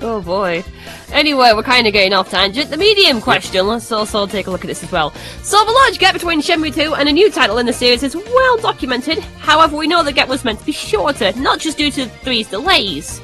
[0.00, 0.62] Oh boy.
[1.10, 2.70] Anyway, we're kind of getting off tangent.
[2.70, 5.10] The medium question, let's also take a look at this as well.
[5.42, 8.14] So, the large gap between Shenmue 2 and a new title in the series is
[8.14, 9.18] well documented.
[9.40, 12.46] However, we know the gap was meant to be shorter, not just due to 3's
[12.46, 13.20] delays.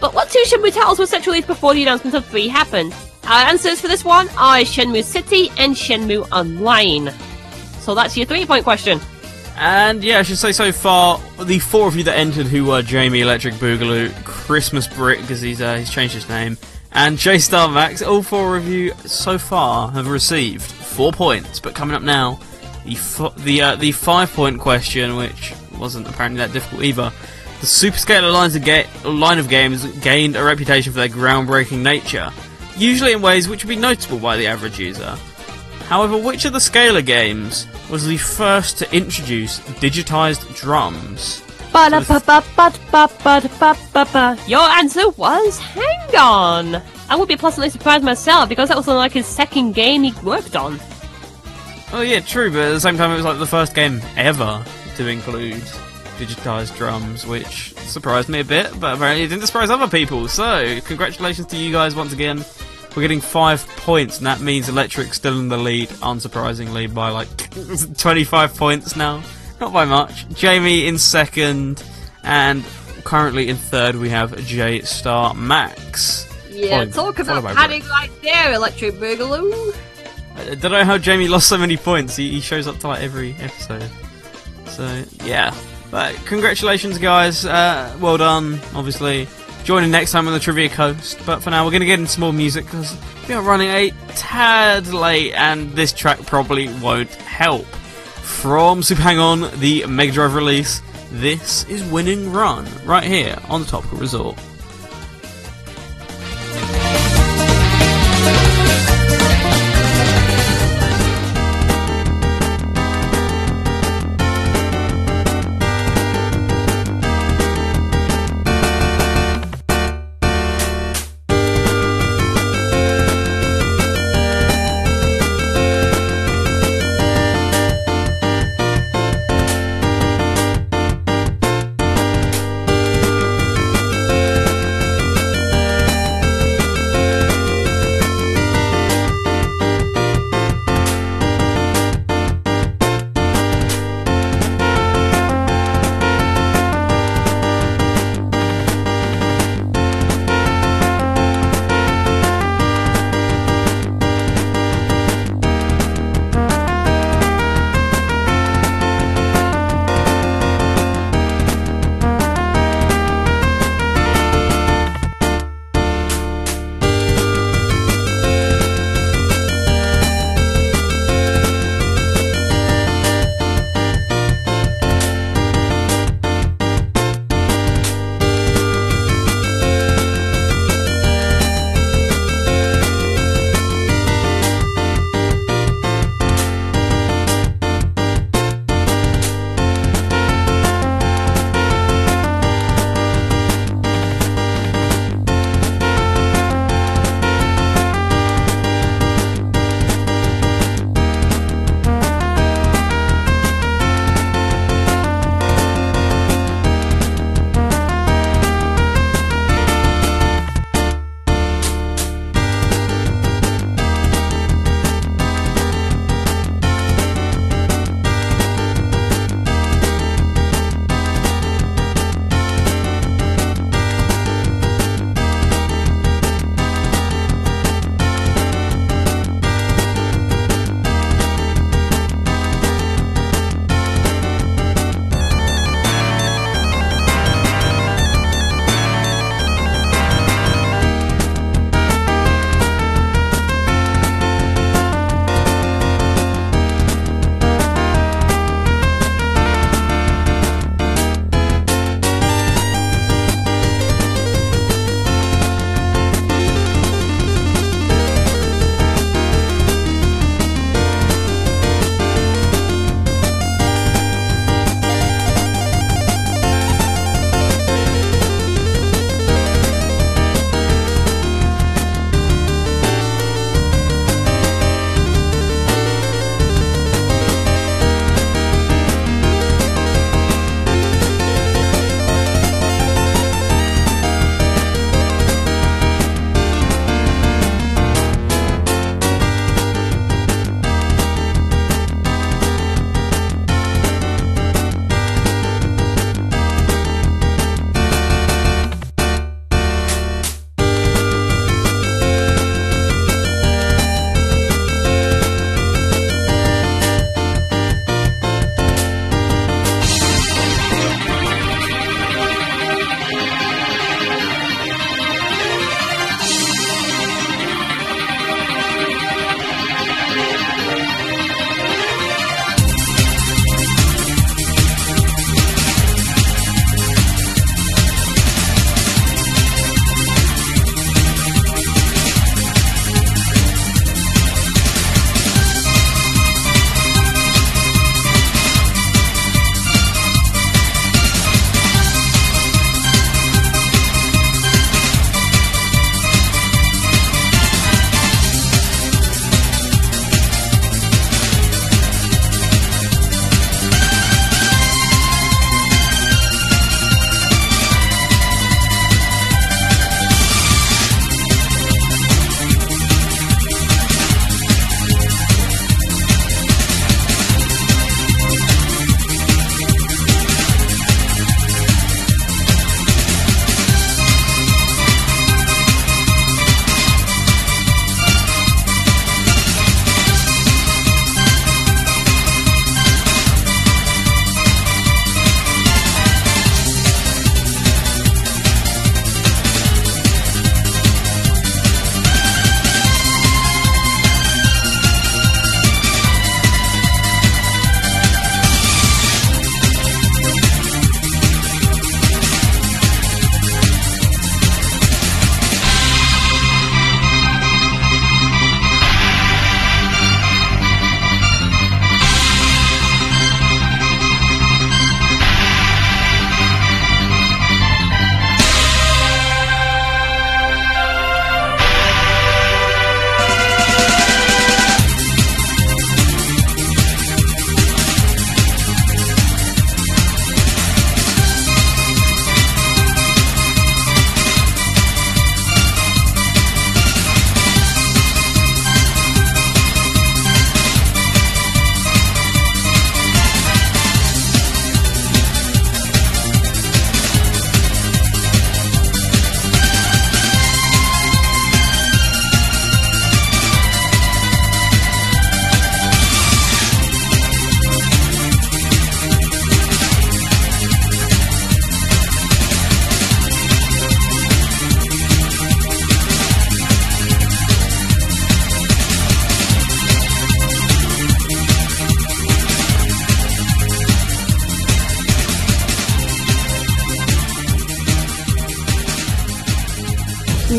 [0.00, 2.94] But what two Shenmue titles were set to release before the announcement of 3 happened?
[3.24, 7.12] Our answers for this one are Shenmue City and Shenmue Online.
[7.80, 9.00] So that's your three point question.
[9.56, 12.82] And yeah, I should say so far, the four of you that entered who were
[12.82, 16.56] Jamie Electric Boogaloo, Christmas Brick, because he's, uh, he's changed his name,
[16.92, 21.60] and J Star Max, all four of you so far have received four points.
[21.60, 22.40] But coming up now,
[22.84, 27.12] the the uh, the five point question, which wasn't apparently that difficult either.
[27.60, 31.82] The Super Scaler lines of ga- line of games gained a reputation for their groundbreaking
[31.82, 32.30] nature,
[32.76, 35.16] usually in ways which would be notable by the average user.
[35.88, 41.42] However, which of the Scaler games was the first to introduce digitized drums?
[44.46, 46.82] Your answer was Hang On!
[47.08, 50.56] I would be pleasantly surprised myself because that was like his second game he worked
[50.56, 50.80] on.
[51.92, 54.64] Oh yeah, true, but at the same time it was like the first game ever
[54.96, 55.62] to include
[56.26, 60.28] digitized drums, which surprised me a bit, but apparently it didn't surprise other people.
[60.28, 62.44] So, congratulations to you guys once again.
[62.94, 67.28] We're getting five points, and that means Electric's still in the lead, unsurprisingly, by like
[67.98, 69.22] 25 points now.
[69.60, 70.28] Not by much.
[70.30, 71.82] Jamie in second,
[72.22, 72.64] and
[73.04, 76.28] currently in third we have J Star Max.
[76.50, 79.74] Yeah, Followed- talk about padding right there, Electric Boogaloo.
[80.36, 82.16] I don't know how Jamie lost so many points.
[82.16, 83.88] He, he shows up to like every episode.
[84.66, 85.54] So yeah,
[85.92, 87.44] but congratulations, guys.
[87.44, 88.58] Uh, well done.
[88.74, 89.28] Obviously,
[89.62, 91.20] join in next time on the Trivia Coast.
[91.24, 92.96] But for now, we're gonna get into more music because
[93.28, 97.66] we are running a tad late, and this track probably won't help.
[97.66, 103.60] From Super Hang On, the Mega Drive release, this is Winning Run right here on
[103.60, 104.38] the Topical Resort.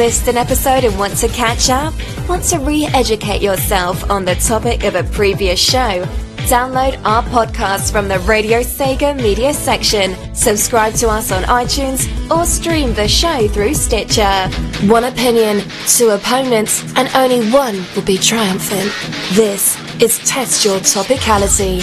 [0.03, 1.93] Missed an episode and want to catch up?
[2.27, 6.03] Want to re educate yourself on the topic of a previous show?
[6.49, 12.45] Download our podcast from the Radio Sega media section, subscribe to us on iTunes, or
[12.45, 14.49] stream the show through Stitcher.
[14.87, 18.91] One opinion, two opponents, and only one will be triumphant.
[19.31, 21.79] This is Test Your Topicality.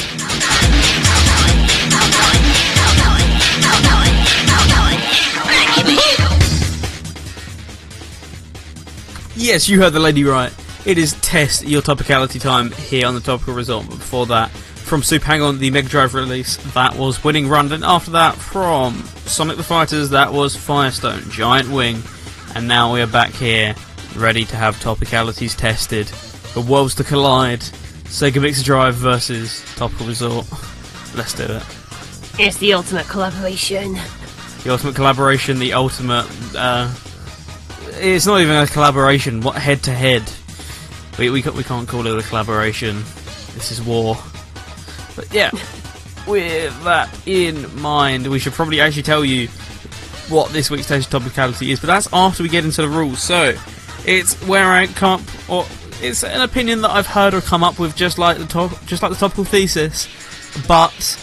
[9.41, 10.53] Yes, you heard the lady right.
[10.85, 13.87] It is test your topicality time here on the Topical Resort.
[13.89, 17.71] But before that, from Super Hang On, the Mega Drive release, that was Winning Run.
[17.71, 22.03] Then after that, from Sonic the Fighters, that was Firestone, Giant Wing.
[22.55, 23.75] And now we are back here,
[24.15, 26.09] ready to have topicalities tested.
[26.53, 27.61] The worlds to collide.
[27.61, 30.47] Sega Mixer Drive versus Topical Resort.
[31.17, 31.63] Let's do it.
[32.39, 33.95] It's the ultimate collaboration.
[34.65, 36.27] The ultimate collaboration, the ultimate.
[36.55, 36.93] Uh,
[38.01, 39.41] it's not even a collaboration.
[39.41, 40.23] What head to head?
[41.19, 42.97] We we we can't call it a collaboration.
[43.55, 44.17] This is war.
[45.17, 45.51] But yeah,
[46.27, 49.49] with that in mind, we should probably actually tell you
[50.29, 51.81] what this week's test topicality is.
[51.81, 53.23] But that's after we get into the rules.
[53.23, 53.55] So
[54.07, 55.67] it's where I come up, or
[56.01, 59.03] it's an opinion that I've heard or come up with, just like the top, just
[59.03, 60.09] like the topical thesis,
[60.67, 61.19] but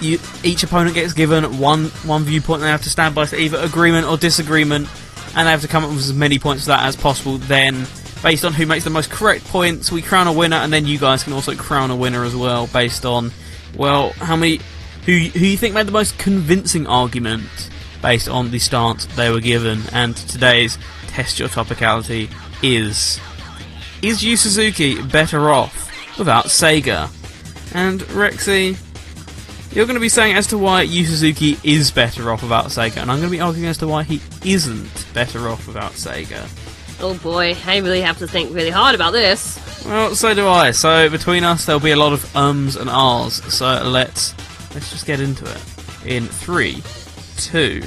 [0.00, 2.56] you, each opponent gets given one one viewpoint.
[2.60, 4.88] and They have to stand by either agreement or disagreement,
[5.34, 7.38] and they have to come up with as many points for that as possible.
[7.38, 7.86] Then,
[8.22, 10.98] based on who makes the most correct points, we crown a winner, and then you
[10.98, 13.30] guys can also crown a winner as well, based on
[13.76, 14.60] well how many
[15.06, 17.70] who who you think made the most convincing argument
[18.02, 19.82] based on the stance they were given.
[19.92, 20.78] And today's
[21.08, 22.30] test your topicality
[22.62, 23.20] is
[24.02, 27.10] is Yu Suzuki better off without Sega?
[27.74, 28.76] And Rexy,
[29.72, 32.98] you're going to be saying as to why Yu Suzuki is better off without Sega,
[32.98, 36.48] and I'm going to be arguing as to why he isn't better off without Sega.
[37.02, 39.58] Oh boy, I really have to think really hard about this.
[39.86, 40.72] Well, so do I.
[40.72, 43.36] So between us, there'll be a lot of ums and ahs.
[43.54, 44.34] So let's
[44.74, 45.62] let's just get into it.
[46.04, 46.82] In three,
[47.36, 47.82] two,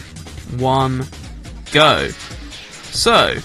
[0.57, 1.05] one,
[1.71, 2.09] go.
[2.91, 3.35] So,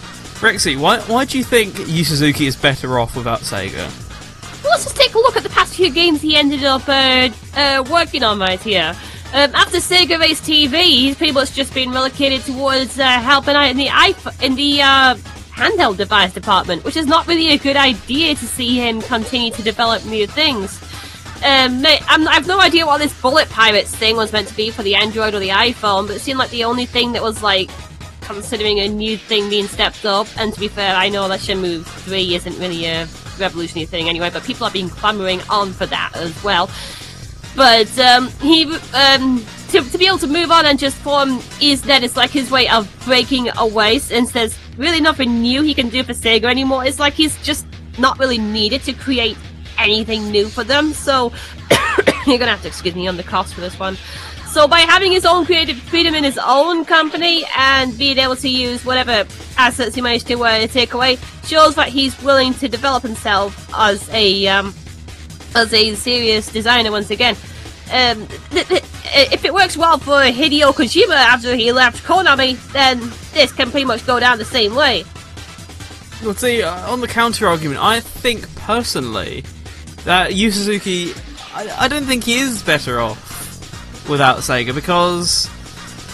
[0.40, 3.90] Rexy, why why do you think Yu Suzuki is better off without Sega?
[4.68, 7.84] Let's just take a look at the past few games he ended up uh, uh,
[7.90, 8.94] working on right here.
[9.32, 13.68] Um, after Sega Race TV, he's pretty much just been relocated towards uh, helping out
[13.70, 15.14] in the iPhone, in the uh,
[15.52, 19.62] handheld device department, which is not really a good idea to see him continue to
[19.62, 20.80] develop new things.
[21.44, 24.82] Um, I'm, I've no idea what this Bullet Pirates thing was meant to be for
[24.82, 27.70] the Android or the iPhone, but it seemed like the only thing that was like
[28.22, 30.26] considering a new thing being stepped up.
[30.36, 33.06] And to be fair, I know that Shenmue 3 isn't really a
[33.38, 36.70] revolutionary thing anyway, but people have been clamoring on for that as well.
[37.56, 41.84] But um, he, um, to, to be able to move on and just form YS
[41.86, 45.88] Net it's like his way of breaking away, since there's really nothing new he can
[45.88, 46.84] do for Sega anymore.
[46.84, 47.66] It's like he's just
[47.98, 49.36] not really needed to create
[49.76, 50.92] anything new for them.
[50.92, 51.32] So
[52.26, 53.96] you're gonna have to excuse me on the cost for this one.
[54.50, 58.48] So by having his own creative freedom in his own company and being able to
[58.48, 59.26] use whatever
[59.58, 64.08] assets he managed to uh, take away shows that he's willing to develop himself as
[64.10, 64.74] a um,
[65.54, 67.36] as a serious designer once again.
[67.92, 68.84] Um, th- th-
[69.32, 73.00] if it works well for Hideo Kojima after he left Konami, then
[73.32, 75.04] this can pretty much go down the same way.
[76.22, 79.44] Well, see, uh, on the counter argument, I think personally
[80.04, 81.12] that Yu Suzuki,
[81.54, 83.27] I, I don't think he is better off
[84.08, 85.48] without Sega because,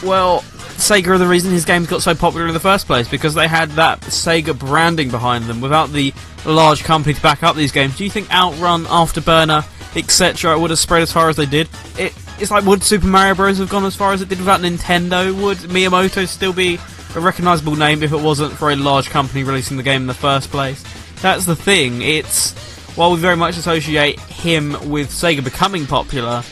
[0.02, 0.40] well,
[0.76, 3.48] Sega are the reason his games got so popular in the first place because they
[3.48, 5.60] had that Sega branding behind them.
[5.60, 6.12] Without the
[6.44, 9.66] large company to back up these games, do you think Outrun, Afterburner,
[9.96, 11.68] etc., would have spread as far as they did?
[11.98, 13.58] It, it's like would Super Mario Bros.
[13.58, 15.32] have gone as far as it did without Nintendo?
[15.42, 16.78] Would Miyamoto still be
[17.14, 20.14] a recognisable name if it wasn't for a large company releasing the game in the
[20.14, 20.82] first place?
[21.22, 22.02] That's the thing.
[22.02, 22.52] It's
[22.96, 26.42] while we very much associate him with Sega becoming popular,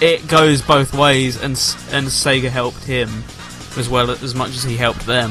[0.00, 1.52] it goes both ways, and
[1.92, 3.08] and Sega helped him
[3.76, 5.30] as well as much as he helped them.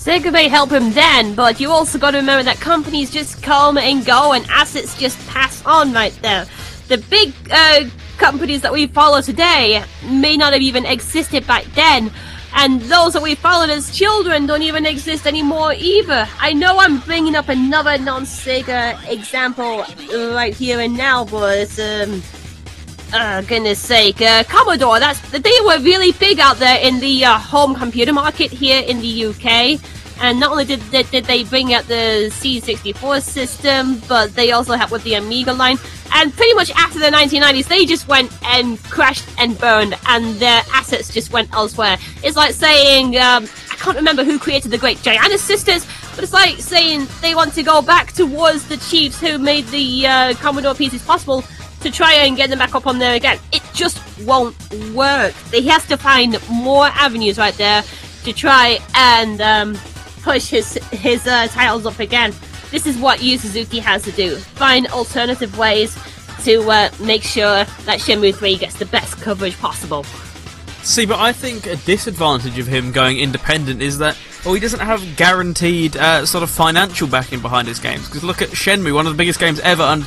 [0.00, 3.76] Sega may help him then, but you also got to remember that companies just come
[3.76, 6.46] and go and assets just pass on right there.
[6.88, 7.84] The big uh,
[8.16, 12.10] companies that we follow today may not have even existed back then,
[12.54, 16.26] and those that we followed as children don't even exist anymore either.
[16.38, 19.84] I know I'm bringing up another non-Sega example
[20.34, 22.22] right here and now, but um,
[23.12, 27.38] uh, goodness sake, uh, Commodore, that's, they were really big out there in the uh,
[27.38, 29.80] home computer market here in the UK.
[30.22, 34.74] And not only did they, did they bring out the C64 system, but they also
[34.74, 35.78] helped with the Amiga line.
[36.12, 40.62] And pretty much after the 1990s, they just went and crashed and burned, and their
[40.74, 41.96] assets just went elsewhere.
[42.22, 46.34] It's like saying, um, I can't remember who created the Great Giana Sisters, but it's
[46.34, 50.74] like saying they want to go back towards the chiefs who made the uh, Commodore
[50.74, 51.44] pieces possible
[51.80, 53.38] to try and get them back up on there again.
[53.52, 54.56] It just won't
[54.94, 55.32] work.
[55.52, 57.82] He has to find more avenues right there
[58.24, 59.78] to try and um,
[60.22, 62.34] push his his uh, titles up again.
[62.70, 65.96] This is what Yu Suzuki has to do: find alternative ways
[66.44, 70.04] to uh, make sure that Shenmue 3 gets the best coverage possible.
[70.82, 74.80] See, but I think a disadvantage of him going independent is that, well, he doesn't
[74.80, 78.06] have guaranteed uh, sort of financial backing behind his games.
[78.06, 80.04] Because look at Shenmue, one of the biggest games ever, and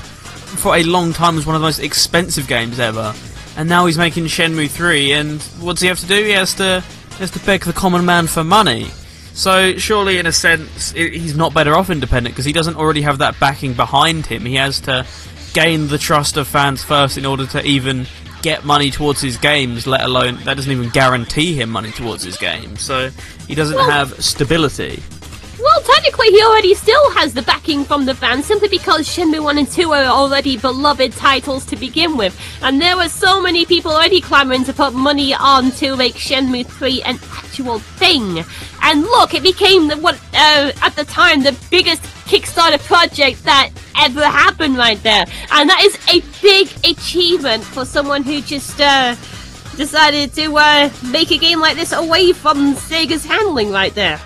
[0.57, 3.13] for a long time was one of the most expensive games ever.
[3.55, 6.23] And now he's making Shenmue 3, and what does he have to do?
[6.23, 8.89] He has to, he has to beg the common man for money.
[9.33, 13.01] So surely, in a sense, i he's not better off independent because he doesn't already
[13.01, 14.45] have that backing behind him.
[14.45, 15.05] He has to
[15.53, 18.07] gain the trust of fans first in order to even
[18.41, 22.37] get money towards his games, let alone that doesn't even guarantee him money towards his
[22.37, 22.81] games.
[22.81, 23.09] So
[23.47, 25.01] he doesn't have stability.
[25.63, 29.57] Well, technically, he already still has the backing from the fans simply because Shenmue 1
[29.57, 32.37] and 2 are already beloved titles to begin with.
[32.61, 36.65] And there were so many people already clamoring to put money on to make Shenmue
[36.65, 38.43] 3 an actual thing.
[38.81, 43.69] And look, it became the, what, uh, at the time, the biggest Kickstarter project that
[43.97, 45.23] ever happened right there.
[45.51, 49.15] And that is a big achievement for someone who just, uh,
[49.77, 54.19] decided to, uh, make a game like this away from Sega's handling right there.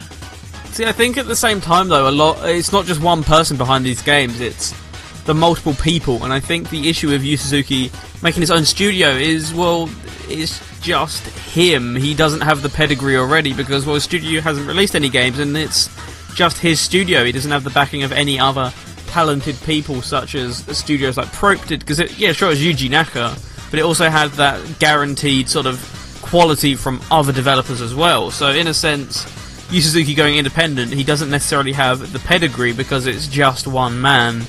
[0.78, 3.58] See, I think at the same time though, a lot it's not just one person
[3.58, 4.76] behind these games; it's
[5.24, 6.24] the multiple people.
[6.24, 7.90] And I think the issue with Yu Suzuki
[8.22, 9.90] making his own studio is well,
[10.30, 11.96] it's just him.
[11.96, 15.58] He doesn't have the pedigree already because well, his studio hasn't released any games, and
[15.58, 15.90] it's
[16.36, 17.26] just his studio.
[17.26, 18.72] He doesn't have the backing of any other
[19.08, 21.80] talented people such as studios like Prope did.
[21.80, 23.36] Because yeah, sure, it was Yuji Naka,
[23.72, 25.82] but it also had that guaranteed sort of
[26.22, 28.30] quality from other developers as well.
[28.30, 29.37] So in a sense.
[29.70, 34.42] Yu Suzuki going independent, he doesn't necessarily have the pedigree because it's just one man,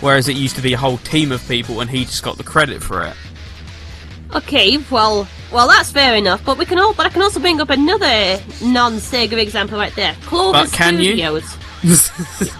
[0.00, 2.44] whereas it used to be a whole team of people and he just got the
[2.44, 3.14] credit for it.
[4.34, 6.44] Okay, well, well, that's fair enough.
[6.44, 10.14] But we can all, but I can also bring up another non-Sega example right there.
[10.22, 11.16] Clover But can you?
[11.16, 11.56] Studios.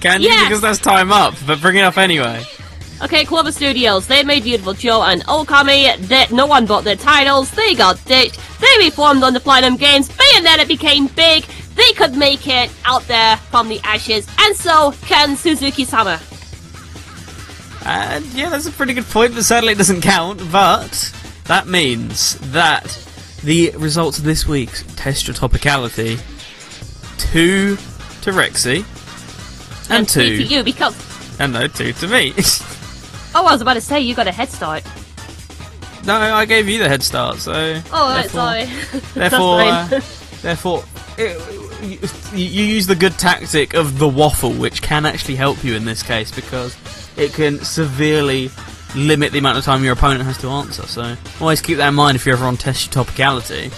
[0.00, 0.28] Can you?
[0.28, 0.48] Yes!
[0.48, 2.44] Because that's time up, but bring it up anyway.
[3.02, 4.06] Okay, Clover Studios.
[4.06, 5.96] They made Beautiful Joe and Okami.
[6.08, 7.50] That no one bought their titles.
[7.50, 8.40] They got ditched.
[8.60, 10.08] They reformed on the Platinum Games.
[10.08, 11.44] Bayonetta became big.
[11.78, 16.20] They could make it out there from the ashes, and so can Suzuki-sama.
[17.86, 20.42] And yeah, that's a pretty good point, but sadly it doesn't count.
[20.52, 21.12] But
[21.44, 22.84] that means that
[23.44, 26.18] the results of this week's Test Your Topicality
[27.18, 28.78] two to Rexy
[29.90, 31.40] and, three two to you because.
[31.40, 32.34] and no two to me.
[33.34, 34.82] Oh, I was about to say you got a head start.
[36.06, 37.52] no, I gave you the head start, so
[37.92, 38.64] Oh, right, therefore- sorry.
[39.14, 39.88] Therefore, uh,
[40.40, 40.84] therefore,
[41.18, 41.36] it,
[41.82, 41.98] you,
[42.34, 46.02] you use the good tactic of the waffle, which can actually help you in this
[46.02, 46.76] case because
[47.16, 48.50] it can severely
[48.94, 50.86] limit the amount of time your opponent has to answer.
[50.86, 53.72] So always keep that in mind if you're ever on test your topicality.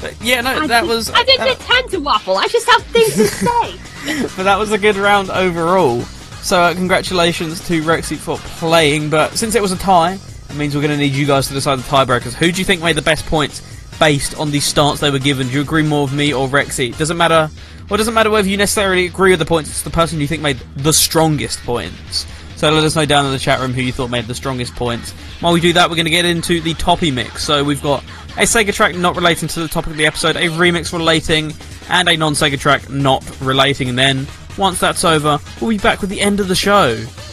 [0.00, 1.10] But yeah, no, I that did- was.
[1.10, 2.36] I didn't intend to waffle.
[2.36, 4.22] I just have things to say.
[4.36, 6.00] but that was a good round overall.
[6.42, 9.10] So uh, congratulations to Rexy for playing.
[9.10, 10.14] But since it was a tie,
[10.50, 12.34] it means we're going to need you guys to decide the tiebreakers.
[12.34, 13.62] Who do you think made the best points
[14.02, 15.46] based on the stance they were given?
[15.46, 16.98] Do you agree more with me or Rexy?
[16.98, 17.48] Doesn't matter.
[17.88, 19.70] Well, it doesn't matter whether you necessarily agree with the points.
[19.70, 22.26] It's the person you think made the strongest points.
[22.56, 24.74] So let us know down in the chat room who you thought made the strongest
[24.74, 25.12] points.
[25.38, 27.44] While we do that, we're going to get into the toppy mix.
[27.44, 28.02] So we've got
[28.36, 31.52] a Sega track not relating to the topic of the episode, a remix relating,
[31.88, 33.88] and a non-Sega track not relating.
[33.88, 34.26] And then
[34.58, 36.88] once that's over, we'll be back with the end of the show.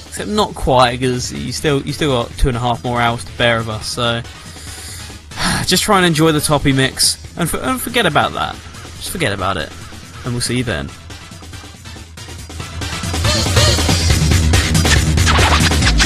[0.07, 3.25] Except not quite, because you still you still got two and a half more hours
[3.25, 3.87] to bear of us.
[3.87, 4.21] So
[5.65, 8.55] just try and enjoy the toppy mix, and, for, and forget about that.
[8.97, 9.71] Just forget about it,
[10.25, 10.87] and we'll see you then.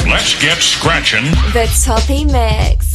[0.08, 1.24] Let's get scratching.
[1.54, 2.93] The Toppy Mix.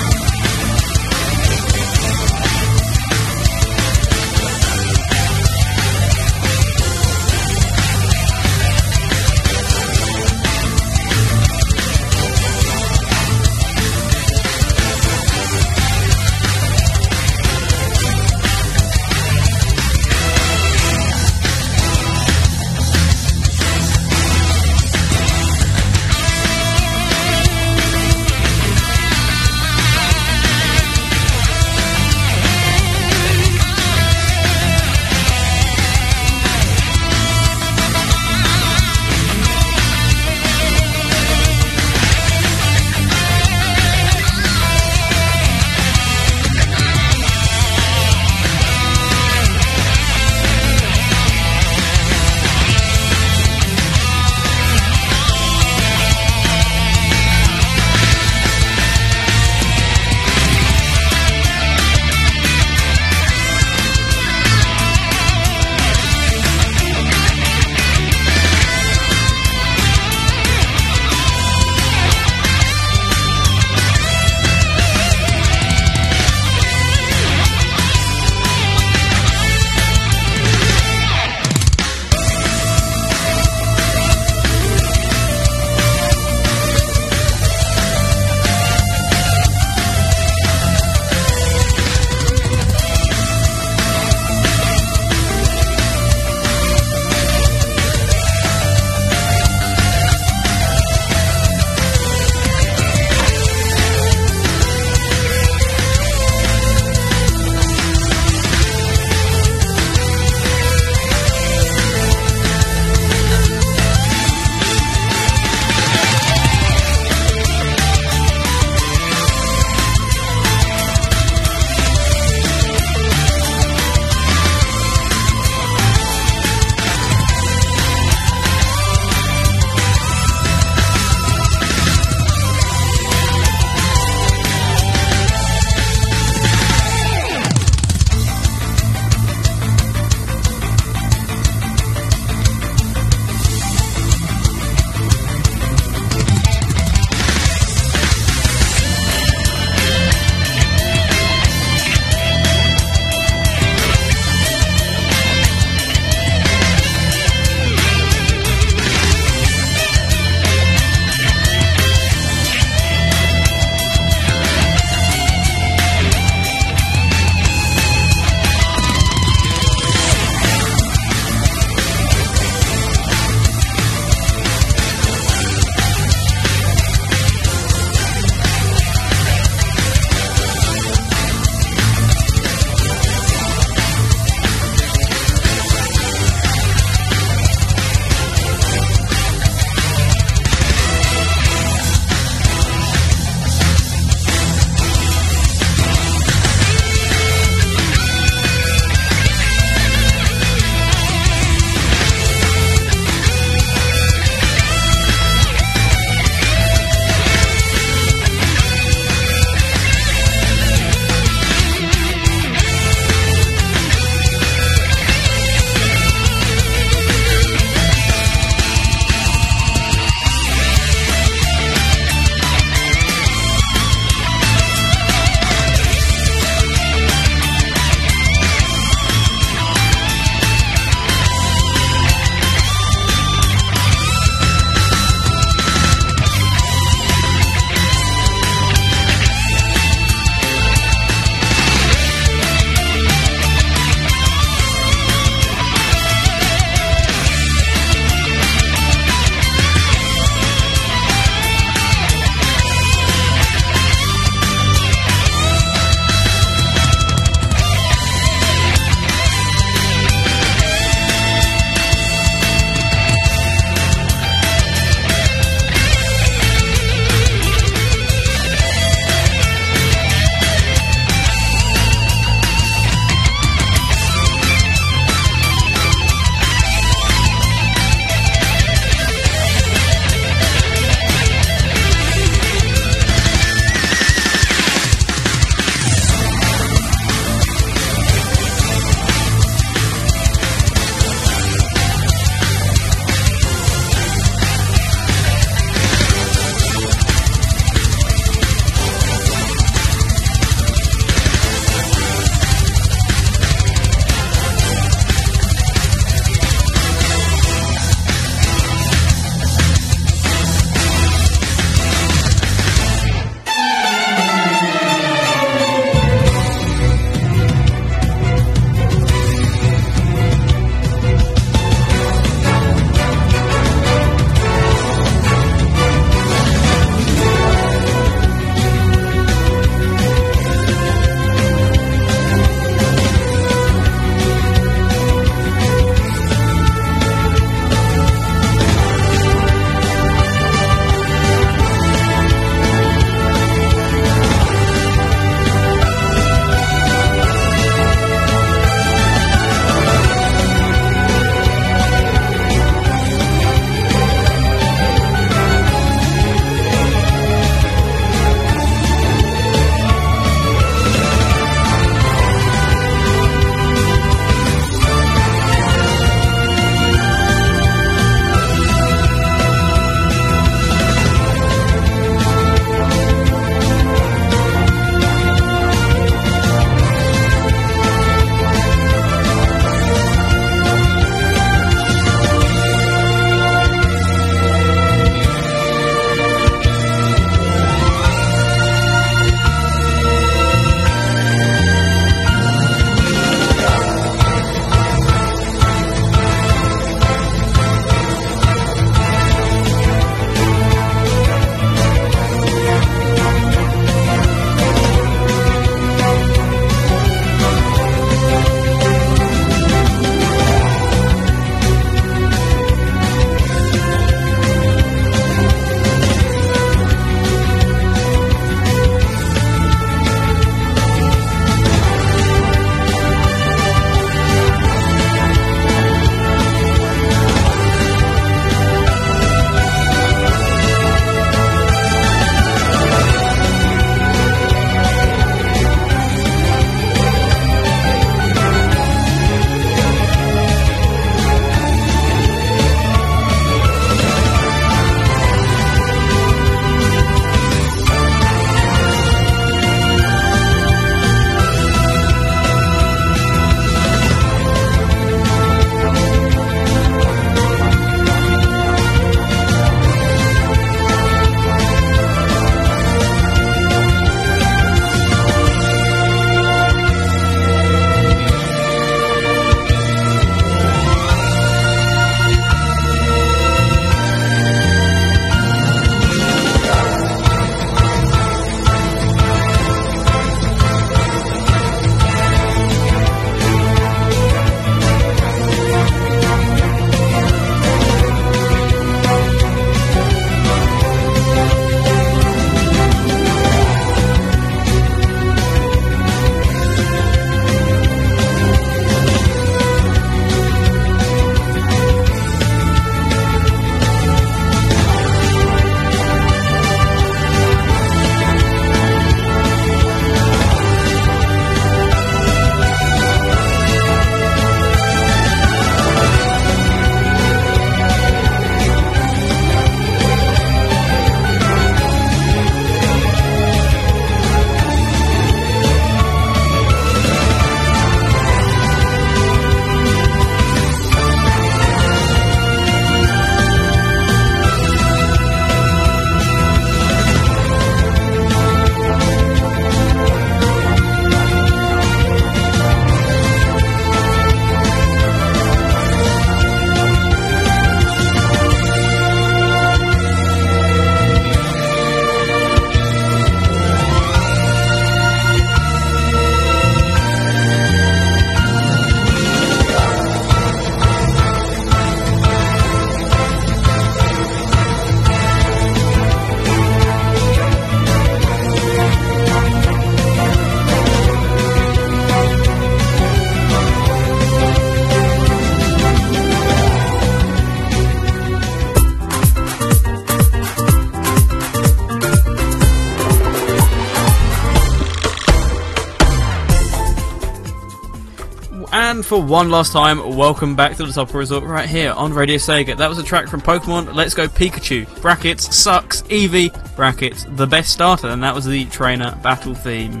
[589.10, 592.76] For one last time, welcome back to the Topical Resort right here on Radio Sega.
[592.76, 594.86] That was a track from Pokemon Let's Go Pikachu.
[595.02, 596.76] Brackets sucks Eevee.
[596.76, 600.00] Brackets the best starter, and that was the trainer battle theme.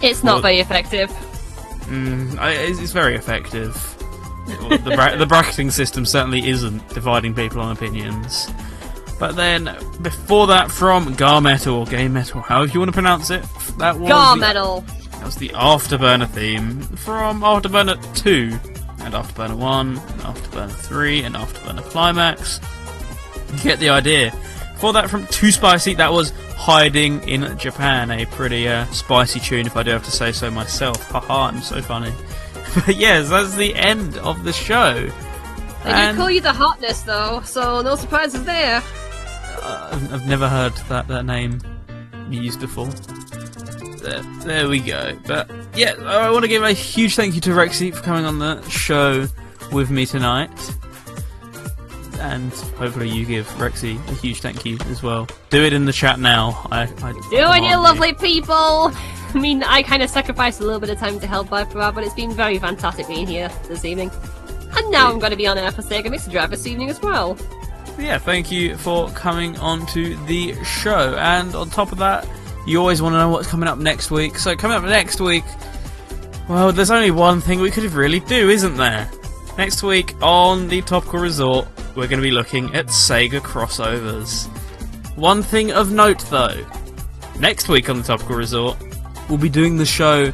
[0.00, 1.10] It's not Well- very effective.
[1.88, 3.74] Mm, it's, it's very effective.
[4.46, 8.48] The, bra- the bracketing system certainly isn't dividing people on opinions.
[9.18, 13.28] But then, before that, from Gar Metal or Game Metal, however you want to pronounce
[13.30, 13.42] it,
[13.78, 14.82] that was Gar metal.
[14.82, 18.56] That was the Afterburner theme from Afterburner 2,
[19.04, 22.60] and Afterburner 1, and Afterburner 3, and Afterburner Climax.
[23.52, 24.30] You get the idea.
[24.78, 29.66] For that, from Too Spicy, that was Hiding in Japan, a pretty uh, spicy tune,
[29.66, 31.02] if I do have to say so myself.
[31.10, 32.12] Haha, I'm so funny.
[32.86, 34.94] But yes, that's the end of the show.
[35.82, 38.80] They And- do call you the hotness, though, so no surprises there.
[39.60, 41.58] Uh, I've I've never heard that, that name
[42.30, 42.90] used before.
[44.06, 45.18] There, there we go.
[45.26, 48.38] But yeah, I want to give a huge thank you to Rexy for coming on
[48.38, 49.26] the show
[49.72, 50.50] with me tonight.
[52.20, 55.26] And hopefully you give Rexy a huge thank you as well.
[55.50, 56.66] Do it in the chat now.
[56.70, 58.92] I, I Doing demand you lovely people!
[59.34, 62.04] I mean, I kind of sacrificed a little bit of time to help out, but
[62.04, 64.12] it's been very fantastic being here this evening.
[64.76, 67.02] And now I'm going to be on air for Sega Mixer Drive this evening as
[67.02, 67.36] well.
[67.98, 71.16] yeah, thank you for coming on to the show.
[71.16, 72.26] And on top of that,
[72.66, 74.38] you always want to know what's coming up next week.
[74.38, 75.44] So coming up next week,
[76.48, 79.10] well, there's only one thing we could really do, isn't there?
[79.56, 81.66] Next week on the Topical Resort,
[81.96, 84.46] we're going to be looking at Sega crossovers.
[85.16, 86.64] One thing of note, though,
[87.40, 88.76] next week on the Topical Resort,
[89.28, 90.30] we'll be doing the show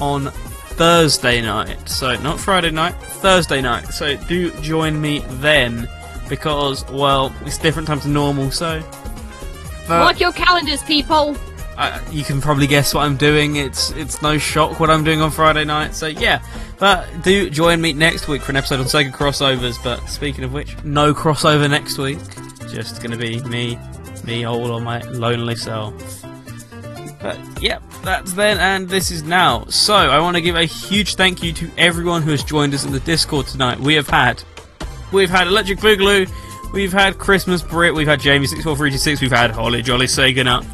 [0.00, 1.88] on Thursday night.
[1.88, 3.86] So, not Friday night, Thursday night.
[3.86, 5.88] So, do join me then
[6.28, 8.82] because, well, it's different time to normal, so.
[9.88, 11.36] Mark your calendars, people!
[11.78, 13.54] I, you can probably guess what I'm doing.
[13.54, 15.94] It's it's no shock what I'm doing on Friday night.
[15.94, 16.42] So yeah,
[16.80, 19.82] but do join me next week for an episode on Sega crossovers.
[19.84, 22.18] But speaking of which, no crossover next week.
[22.68, 23.78] Just gonna be me,
[24.24, 25.94] me all on my lonely self.
[27.20, 29.64] But yep, that's then and this is now.
[29.66, 32.84] So I want to give a huge thank you to everyone who has joined us
[32.84, 33.78] in the Discord tonight.
[33.78, 34.42] We have had,
[35.12, 36.28] we've had Electric Boogaloo,
[36.72, 39.82] we've had Christmas Brit, we've had Jamie six four three two six, we've had Holly
[39.82, 40.64] Jolly Sega Nut,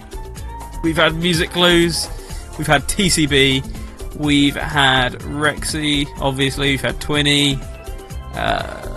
[0.84, 2.08] we've had Music Clues,
[2.58, 7.58] we've had TCB, we've had Rexy, obviously, we've had Twinny,
[8.34, 8.94] uh,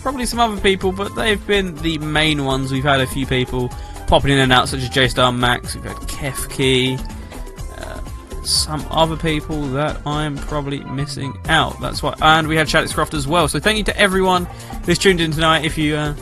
[0.00, 2.72] probably some other people, but they've been the main ones.
[2.72, 3.68] We've had a few people
[4.06, 6.98] popping in and out, such as J Star Max, we've had Kefkey,
[7.78, 11.78] uh, some other people that I'm probably missing out.
[11.80, 13.48] That's why, and we had Chatix Croft as well.
[13.48, 14.46] So thank you to everyone
[14.86, 15.64] who's tuned in tonight.
[15.64, 16.14] If you, uh,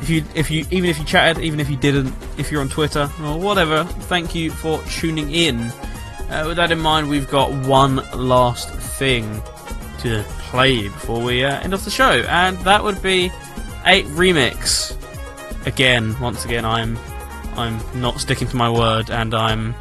[0.00, 2.68] if you, if you, even if you chatted, even if you didn't, if you're on
[2.68, 5.58] Twitter or whatever, thank you for tuning in.
[6.30, 9.42] Uh, with that in mind, we've got one last thing
[10.00, 13.26] to play before we uh, end off the show, and that would be
[13.84, 14.96] a remix.
[15.66, 16.98] Again, once again, I'm
[17.56, 19.74] I'm not sticking to my word, and I'm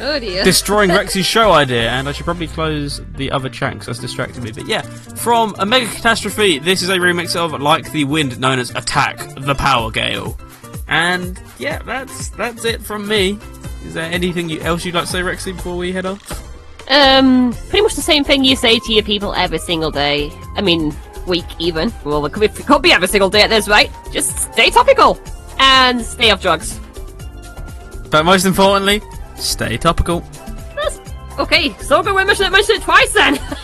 [0.00, 0.44] Oh dear.
[0.44, 4.42] destroying Rex's show idea, and I should probably close the other chat because that's distracted
[4.42, 4.52] me.
[4.52, 8.58] But yeah, from a mega catastrophe, this is a remix of "Like the Wind," known
[8.58, 10.38] as "Attack the Power Gale."
[10.88, 13.38] And yeah, that's that's it from me.
[13.84, 16.42] Is there anything you, else you'd like to say, Rexy, before we head off?
[16.90, 20.30] Um, pretty much the same thing you say to your people every single day.
[20.56, 20.94] I mean,
[21.26, 21.92] week even.
[22.04, 23.90] Well, it could be, it could be every single day at this rate.
[24.12, 25.18] Just stay topical
[25.58, 26.78] and stay off drugs.
[28.10, 29.02] But most importantly,
[29.36, 30.24] stay topical.
[31.38, 32.14] Okay, so good.
[32.14, 33.38] We mentioned it, mentioned it twice then.